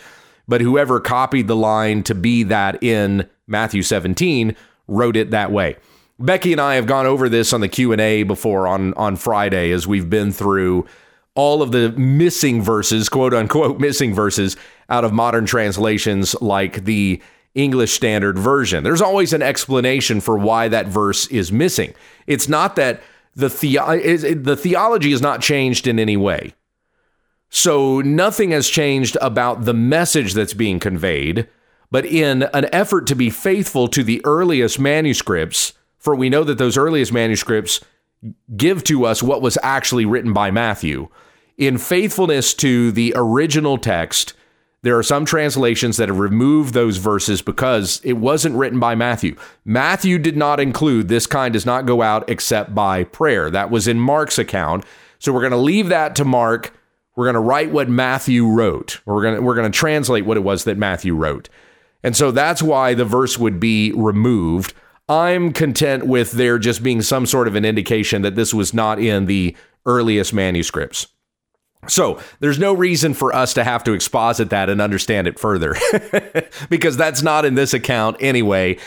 but 0.48 0.62
whoever 0.62 0.98
copied 0.98 1.46
the 1.46 1.56
line 1.56 2.02
to 2.04 2.14
be 2.14 2.42
that 2.44 2.82
in 2.82 3.28
Matthew 3.46 3.82
17 3.82 4.56
wrote 4.86 5.14
it 5.14 5.30
that 5.30 5.52
way. 5.52 5.76
Becky 6.18 6.52
and 6.52 6.60
I 6.60 6.74
have 6.74 6.86
gone 6.86 7.06
over 7.06 7.28
this 7.28 7.52
on 7.52 7.60
the 7.60 7.68
Q&A 7.68 8.24
before 8.24 8.66
on 8.66 8.92
on 8.94 9.16
Friday 9.16 9.70
as 9.70 9.86
we've 9.86 10.10
been 10.10 10.32
through 10.32 10.86
all 11.34 11.62
of 11.62 11.70
the 11.70 11.92
missing 11.92 12.60
verses, 12.60 13.08
quote 13.08 13.32
unquote 13.32 13.78
missing 13.88 14.12
verses 14.12 14.56
out 14.88 15.04
of 15.04 15.12
modern 15.12 15.46
translations 15.46 16.34
like 16.40 16.84
the 16.84 17.22
English 17.54 17.92
Standard 17.92 18.38
Version. 18.38 18.82
There's 18.82 19.00
always 19.00 19.32
an 19.32 19.42
explanation 19.42 20.20
for 20.20 20.36
why 20.36 20.68
that 20.68 20.86
verse 20.86 21.26
is 21.28 21.52
missing. 21.52 21.94
It's 22.26 22.48
not 22.48 22.76
that 22.76 23.00
the 23.36 23.48
the, 23.48 24.34
the 24.34 24.56
theology 24.56 25.12
is 25.12 25.22
not 25.22 25.40
changed 25.40 25.86
in 25.86 26.00
any 26.00 26.16
way. 26.16 26.54
So 27.50 28.00
nothing 28.00 28.50
has 28.50 28.68
changed 28.68 29.16
about 29.22 29.64
the 29.64 29.74
message 29.74 30.34
that's 30.34 30.52
being 30.52 30.80
conveyed 30.80 31.48
But 31.90 32.04
in 32.04 32.42
an 32.52 32.68
effort 32.72 33.06
to 33.06 33.14
be 33.14 33.30
faithful 33.30 33.88
to 33.88 34.02
the 34.02 34.20
earliest 34.24 34.78
manuscripts, 34.78 35.72
for 35.98 36.14
we 36.14 36.30
know 36.30 36.44
that 36.44 36.58
those 36.58 36.76
earliest 36.76 37.12
manuscripts 37.12 37.80
give 38.56 38.82
to 38.84 39.04
us 39.04 39.22
what 39.22 39.42
was 39.42 39.58
actually 39.62 40.04
written 40.04 40.32
by 40.32 40.50
Matthew. 40.50 41.08
In 41.56 41.78
faithfulness 41.78 42.54
to 42.54 42.92
the 42.92 43.12
original 43.16 43.78
text, 43.78 44.34
there 44.82 44.96
are 44.96 45.02
some 45.02 45.24
translations 45.24 45.96
that 45.96 46.08
have 46.08 46.20
removed 46.20 46.72
those 46.72 46.98
verses 46.98 47.42
because 47.42 48.00
it 48.04 48.12
wasn't 48.14 48.54
written 48.54 48.78
by 48.78 48.94
Matthew. 48.94 49.36
Matthew 49.64 50.18
did 50.18 50.36
not 50.36 50.60
include 50.60 51.08
this 51.08 51.26
kind 51.26 51.52
does 51.52 51.66
not 51.66 51.84
go 51.84 52.00
out 52.00 52.30
except 52.30 52.74
by 52.74 53.04
prayer. 53.04 53.50
That 53.50 53.70
was 53.70 53.88
in 53.88 53.98
Mark's 53.98 54.38
account. 54.38 54.84
So 55.18 55.32
we're 55.32 55.40
going 55.40 55.50
to 55.50 55.56
leave 55.56 55.88
that 55.88 56.14
to 56.16 56.24
Mark. 56.24 56.72
We're 57.16 57.24
going 57.24 57.34
to 57.34 57.40
write 57.40 57.72
what 57.72 57.88
Matthew 57.88 58.46
wrote. 58.46 59.00
We're 59.04 59.22
going 59.22 59.34
to 59.34 59.42
we're 59.42 59.56
going 59.56 59.70
to 59.70 59.76
translate 59.76 60.24
what 60.24 60.36
it 60.36 60.44
was 60.44 60.62
that 60.64 60.78
Matthew 60.78 61.14
wrote. 61.14 61.48
And 62.04 62.16
so 62.16 62.30
that's 62.30 62.62
why 62.62 62.94
the 62.94 63.04
verse 63.04 63.36
would 63.36 63.58
be 63.58 63.90
removed. 63.92 64.74
I'm 65.08 65.52
content 65.52 66.06
with 66.06 66.32
there 66.32 66.58
just 66.58 66.82
being 66.82 67.02
some 67.02 67.26
sort 67.26 67.48
of 67.48 67.54
an 67.54 67.64
indication 67.64 68.22
that 68.22 68.36
this 68.36 68.52
was 68.52 68.74
not 68.74 68.98
in 68.98 69.26
the 69.26 69.56
earliest 69.86 70.34
manuscripts. 70.34 71.06
So 71.86 72.20
there's 72.40 72.58
no 72.58 72.74
reason 72.74 73.14
for 73.14 73.34
us 73.34 73.54
to 73.54 73.64
have 73.64 73.84
to 73.84 73.92
exposit 73.92 74.50
that 74.50 74.68
and 74.68 74.80
understand 74.80 75.26
it 75.26 75.38
further 75.38 75.76
because 76.68 76.96
that's 76.96 77.22
not 77.22 77.44
in 77.44 77.54
this 77.54 77.72
account 77.72 78.16
anyway. 78.20 78.78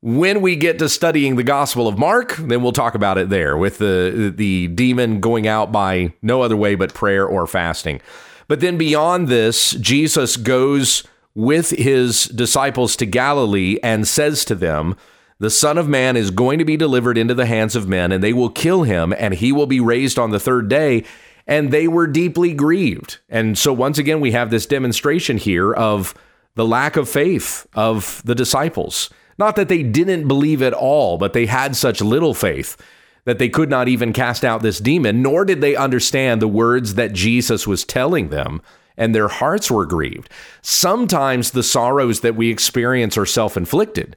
When 0.00 0.40
we 0.40 0.54
get 0.54 0.78
to 0.78 0.88
studying 0.88 1.34
the 1.34 1.42
Gospel 1.42 1.88
of 1.88 1.98
Mark, 1.98 2.36
then 2.36 2.62
we'll 2.62 2.72
talk 2.72 2.94
about 2.94 3.18
it 3.18 3.28
there 3.28 3.58
with 3.58 3.78
the 3.78 4.32
the 4.34 4.68
demon 4.68 5.18
going 5.20 5.48
out 5.48 5.72
by 5.72 6.14
no 6.22 6.42
other 6.42 6.56
way 6.56 6.76
but 6.76 6.94
prayer 6.94 7.26
or 7.26 7.48
fasting. 7.48 8.00
But 8.46 8.60
then 8.60 8.78
beyond 8.78 9.26
this, 9.26 9.72
Jesus 9.72 10.36
goes 10.36 11.02
with 11.34 11.70
his 11.70 12.26
disciples 12.26 12.94
to 12.96 13.06
Galilee 13.06 13.78
and 13.82 14.06
says 14.06 14.44
to 14.46 14.54
them, 14.54 14.96
the 15.38 15.50
Son 15.50 15.78
of 15.78 15.88
Man 15.88 16.16
is 16.16 16.30
going 16.30 16.58
to 16.58 16.64
be 16.64 16.76
delivered 16.76 17.16
into 17.16 17.34
the 17.34 17.46
hands 17.46 17.76
of 17.76 17.88
men, 17.88 18.12
and 18.12 18.22
they 18.22 18.32
will 18.32 18.50
kill 18.50 18.82
him, 18.82 19.14
and 19.16 19.34
he 19.34 19.52
will 19.52 19.66
be 19.66 19.80
raised 19.80 20.18
on 20.18 20.30
the 20.30 20.40
third 20.40 20.68
day 20.68 21.04
and 21.48 21.72
they 21.72 21.88
were 21.88 22.06
deeply 22.06 22.52
grieved. 22.52 23.18
And 23.28 23.58
so, 23.58 23.72
once 23.72 23.98
again, 23.98 24.20
we 24.20 24.32
have 24.32 24.50
this 24.50 24.66
demonstration 24.66 25.38
here 25.38 25.72
of 25.72 26.14
the 26.54 26.66
lack 26.66 26.96
of 26.96 27.08
faith 27.08 27.66
of 27.74 28.22
the 28.24 28.34
disciples. 28.34 29.08
Not 29.38 29.56
that 29.56 29.68
they 29.68 29.82
didn't 29.82 30.28
believe 30.28 30.62
at 30.62 30.74
all, 30.74 31.16
but 31.16 31.32
they 31.32 31.46
had 31.46 31.74
such 31.74 32.02
little 32.02 32.34
faith 32.34 32.76
that 33.24 33.38
they 33.38 33.48
could 33.48 33.70
not 33.70 33.88
even 33.88 34.12
cast 34.12 34.44
out 34.44 34.62
this 34.62 34.78
demon, 34.78 35.22
nor 35.22 35.44
did 35.44 35.60
they 35.60 35.74
understand 35.74 36.42
the 36.42 36.48
words 36.48 36.94
that 36.94 37.12
Jesus 37.12 37.66
was 37.66 37.84
telling 37.84 38.28
them, 38.28 38.60
and 38.96 39.14
their 39.14 39.28
hearts 39.28 39.70
were 39.70 39.86
grieved. 39.86 40.28
Sometimes 40.60 41.52
the 41.52 41.62
sorrows 41.62 42.20
that 42.20 42.36
we 42.36 42.50
experience 42.50 43.16
are 43.16 43.26
self 43.26 43.56
inflicted 43.56 44.16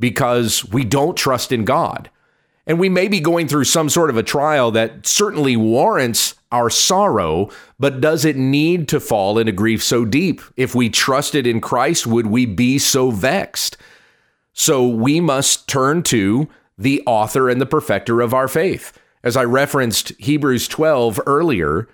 because 0.00 0.64
we 0.64 0.84
don't 0.84 1.16
trust 1.16 1.52
in 1.52 1.64
God. 1.64 2.10
And 2.66 2.78
we 2.78 2.88
may 2.88 3.08
be 3.08 3.20
going 3.20 3.48
through 3.48 3.64
some 3.64 3.88
sort 3.88 4.10
of 4.10 4.16
a 4.16 4.22
trial 4.22 4.70
that 4.72 5.06
certainly 5.06 5.56
warrants 5.56 6.34
our 6.52 6.70
sorrow, 6.70 7.50
but 7.78 8.00
does 8.00 8.24
it 8.24 8.36
need 8.36 8.88
to 8.88 9.00
fall 9.00 9.38
into 9.38 9.52
grief 9.52 9.82
so 9.82 10.04
deep? 10.04 10.40
If 10.56 10.74
we 10.74 10.88
trusted 10.88 11.46
in 11.46 11.60
Christ, 11.60 12.06
would 12.06 12.26
we 12.26 12.46
be 12.46 12.78
so 12.78 13.10
vexed? 13.10 13.76
So 14.52 14.86
we 14.86 15.20
must 15.20 15.68
turn 15.68 16.02
to 16.04 16.48
the 16.76 17.02
author 17.06 17.48
and 17.48 17.60
the 17.60 17.66
perfecter 17.66 18.20
of 18.20 18.34
our 18.34 18.48
faith. 18.48 18.98
As 19.22 19.36
I 19.36 19.44
referenced 19.44 20.12
Hebrews 20.18 20.66
12 20.66 21.20
earlier, 21.26 21.88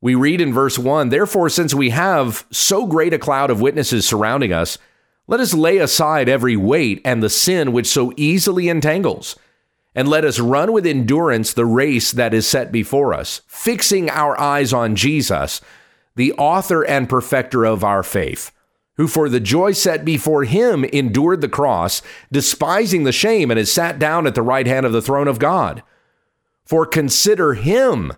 we 0.00 0.14
read 0.14 0.40
in 0.40 0.52
verse 0.52 0.78
1 0.78 1.10
Therefore, 1.10 1.48
since 1.48 1.74
we 1.74 1.90
have 1.90 2.46
so 2.50 2.86
great 2.86 3.12
a 3.12 3.18
cloud 3.18 3.50
of 3.50 3.60
witnesses 3.60 4.06
surrounding 4.06 4.52
us, 4.52 4.78
let 5.30 5.38
us 5.38 5.54
lay 5.54 5.78
aside 5.78 6.28
every 6.28 6.56
weight 6.56 7.00
and 7.04 7.22
the 7.22 7.30
sin 7.30 7.70
which 7.70 7.86
so 7.86 8.12
easily 8.16 8.68
entangles 8.68 9.36
and 9.94 10.08
let 10.08 10.24
us 10.24 10.40
run 10.40 10.72
with 10.72 10.84
endurance 10.84 11.52
the 11.52 11.64
race 11.64 12.10
that 12.10 12.34
is 12.34 12.48
set 12.48 12.72
before 12.72 13.14
us, 13.14 13.40
fixing 13.46 14.10
our 14.10 14.38
eyes 14.40 14.72
on 14.72 14.96
Jesus, 14.96 15.60
the 16.16 16.32
author 16.32 16.84
and 16.84 17.08
perfecter 17.08 17.64
of 17.64 17.84
our 17.84 18.02
faith, 18.02 18.50
who 18.96 19.06
for 19.06 19.28
the 19.28 19.38
joy 19.38 19.70
set 19.70 20.04
before 20.04 20.42
him 20.42 20.84
endured 20.86 21.42
the 21.42 21.48
cross, 21.48 22.02
despising 22.32 23.04
the 23.04 23.12
shame, 23.12 23.52
and 23.52 23.58
has 23.58 23.70
sat 23.70 24.00
down 24.00 24.26
at 24.26 24.34
the 24.34 24.42
right 24.42 24.66
hand 24.66 24.84
of 24.84 24.92
the 24.92 25.02
throne 25.02 25.28
of 25.28 25.38
God. 25.38 25.84
For 26.64 26.84
consider 26.84 27.54
him 27.54 28.14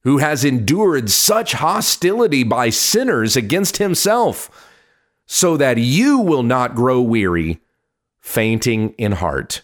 who 0.00 0.18
has 0.18 0.44
endured 0.44 1.10
such 1.10 1.52
hostility 1.52 2.42
by 2.42 2.70
sinners 2.70 3.36
against 3.36 3.76
himself, 3.76 4.65
so 5.26 5.56
that 5.56 5.78
you 5.78 6.18
will 6.18 6.42
not 6.42 6.74
grow 6.74 7.00
weary, 7.00 7.60
fainting 8.18 8.94
in 8.96 9.12
heart. 9.12 9.62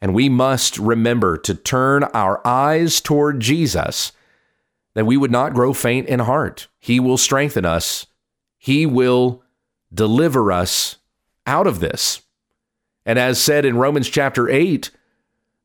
And 0.00 0.14
we 0.14 0.28
must 0.28 0.76
remember 0.78 1.38
to 1.38 1.54
turn 1.54 2.04
our 2.04 2.46
eyes 2.46 3.00
toward 3.00 3.40
Jesus, 3.40 4.12
that 4.94 5.06
we 5.06 5.16
would 5.16 5.30
not 5.30 5.54
grow 5.54 5.72
faint 5.72 6.08
in 6.08 6.20
heart. 6.20 6.68
He 6.78 7.00
will 7.00 7.16
strengthen 7.16 7.64
us, 7.64 8.06
He 8.58 8.84
will 8.84 9.42
deliver 9.92 10.52
us 10.52 10.96
out 11.46 11.66
of 11.66 11.80
this. 11.80 12.22
And 13.06 13.18
as 13.18 13.38
said 13.38 13.64
in 13.64 13.76
Romans 13.76 14.08
chapter 14.08 14.48
8, 14.48 14.90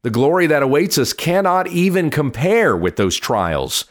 the 0.02 0.10
glory 0.10 0.48
that 0.48 0.64
awaits 0.64 0.98
us 0.98 1.14
cannot 1.14 1.68
even 1.68 2.10
compare 2.10 2.76
with 2.76 2.96
those 2.96 3.18
trials 3.18 3.86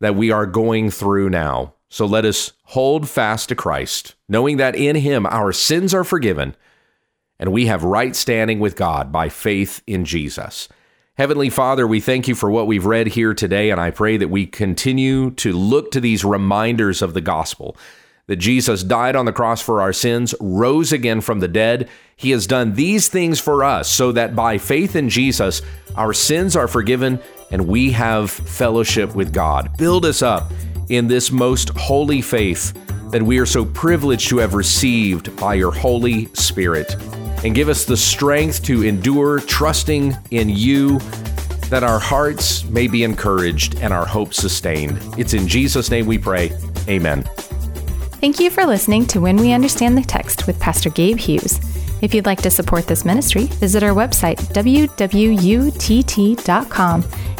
that 0.00 0.14
we 0.14 0.30
are 0.30 0.46
going 0.46 0.90
through 0.90 1.30
now. 1.30 1.74
So 1.92 2.06
let 2.06 2.24
us 2.24 2.52
hold 2.64 3.06
fast 3.06 3.50
to 3.50 3.54
Christ, 3.54 4.14
knowing 4.26 4.56
that 4.56 4.74
in 4.74 4.96
Him 4.96 5.26
our 5.26 5.52
sins 5.52 5.92
are 5.92 6.04
forgiven 6.04 6.56
and 7.38 7.52
we 7.52 7.66
have 7.66 7.84
right 7.84 8.16
standing 8.16 8.60
with 8.60 8.76
God 8.76 9.12
by 9.12 9.28
faith 9.28 9.82
in 9.86 10.06
Jesus. 10.06 10.70
Heavenly 11.18 11.50
Father, 11.50 11.86
we 11.86 12.00
thank 12.00 12.26
you 12.26 12.34
for 12.34 12.50
what 12.50 12.66
we've 12.66 12.86
read 12.86 13.08
here 13.08 13.34
today, 13.34 13.68
and 13.68 13.78
I 13.78 13.90
pray 13.90 14.16
that 14.16 14.30
we 14.30 14.46
continue 14.46 15.32
to 15.32 15.52
look 15.52 15.90
to 15.90 16.00
these 16.00 16.24
reminders 16.24 17.02
of 17.02 17.12
the 17.12 17.20
gospel 17.20 17.76
that 18.28 18.36
Jesus 18.36 18.82
died 18.82 19.16
on 19.16 19.24
the 19.24 19.32
cross 19.32 19.60
for 19.60 19.80
our 19.80 19.92
sins, 19.92 20.34
rose 20.40 20.92
again 20.92 21.20
from 21.20 21.40
the 21.40 21.48
dead. 21.48 21.88
He 22.16 22.30
has 22.30 22.46
done 22.46 22.74
these 22.74 23.08
things 23.08 23.40
for 23.40 23.64
us 23.64 23.88
so 23.88 24.12
that 24.12 24.36
by 24.36 24.58
faith 24.58 24.94
in 24.96 25.08
Jesus, 25.08 25.62
our 25.96 26.12
sins 26.12 26.54
are 26.56 26.68
forgiven 26.68 27.18
and 27.50 27.66
we 27.66 27.90
have 27.92 28.30
fellowship 28.30 29.14
with 29.14 29.32
God. 29.32 29.76
Build 29.76 30.06
us 30.06 30.22
up 30.22 30.52
in 30.88 31.08
this 31.08 31.30
most 31.30 31.70
holy 31.70 32.22
faith 32.22 32.72
that 33.10 33.22
we 33.22 33.38
are 33.38 33.46
so 33.46 33.64
privileged 33.64 34.28
to 34.30 34.38
have 34.38 34.54
received 34.54 35.36
by 35.36 35.54
your 35.54 35.72
Holy 35.72 36.26
Spirit 36.34 36.96
and 37.44 37.54
give 37.54 37.68
us 37.68 37.84
the 37.84 37.96
strength 37.96 38.62
to 38.64 38.82
endure, 38.84 39.40
trusting 39.40 40.16
in 40.30 40.48
you, 40.48 40.98
that 41.68 41.82
our 41.82 41.98
hearts 41.98 42.64
may 42.64 42.86
be 42.86 43.02
encouraged 43.02 43.78
and 43.80 43.92
our 43.92 44.06
hope 44.06 44.32
sustained. 44.32 44.98
It's 45.18 45.34
in 45.34 45.48
Jesus' 45.48 45.90
name 45.90 46.06
we 46.06 46.18
pray. 46.18 46.52
Amen. 46.88 47.24
Thank 48.22 48.38
you 48.38 48.50
for 48.50 48.64
listening 48.64 49.04
to 49.06 49.20
When 49.20 49.36
We 49.36 49.50
Understand 49.50 49.98
the 49.98 50.02
Text 50.02 50.46
with 50.46 50.60
Pastor 50.60 50.90
Gabe 50.90 51.18
Hughes. 51.18 51.58
If 52.02 52.14
you'd 52.14 52.24
like 52.24 52.40
to 52.42 52.52
support 52.52 52.86
this 52.86 53.04
ministry, 53.04 53.46
visit 53.46 53.82
our 53.82 53.90
website, 53.90 54.36
wwutt.com, 54.54 54.94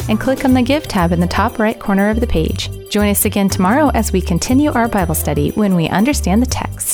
and 0.09 0.19
click 0.19 0.43
on 0.43 0.53
the 0.53 0.61
Give 0.61 0.85
tab 0.85 1.13
in 1.13 1.21
the 1.21 1.27
top 1.27 1.57
right 1.57 1.79
corner 1.79 2.09
of 2.09 2.19
the 2.19 2.27
page. 2.27 2.69
Join 2.89 3.07
us 3.07 3.23
again 3.23 3.47
tomorrow 3.47 3.91
as 3.93 4.11
we 4.11 4.19
continue 4.19 4.73
our 4.73 4.89
Bible 4.89 5.15
study 5.15 5.51
when 5.51 5.77
we 5.77 5.87
understand 5.87 6.41
the 6.41 6.47
text. 6.47 6.92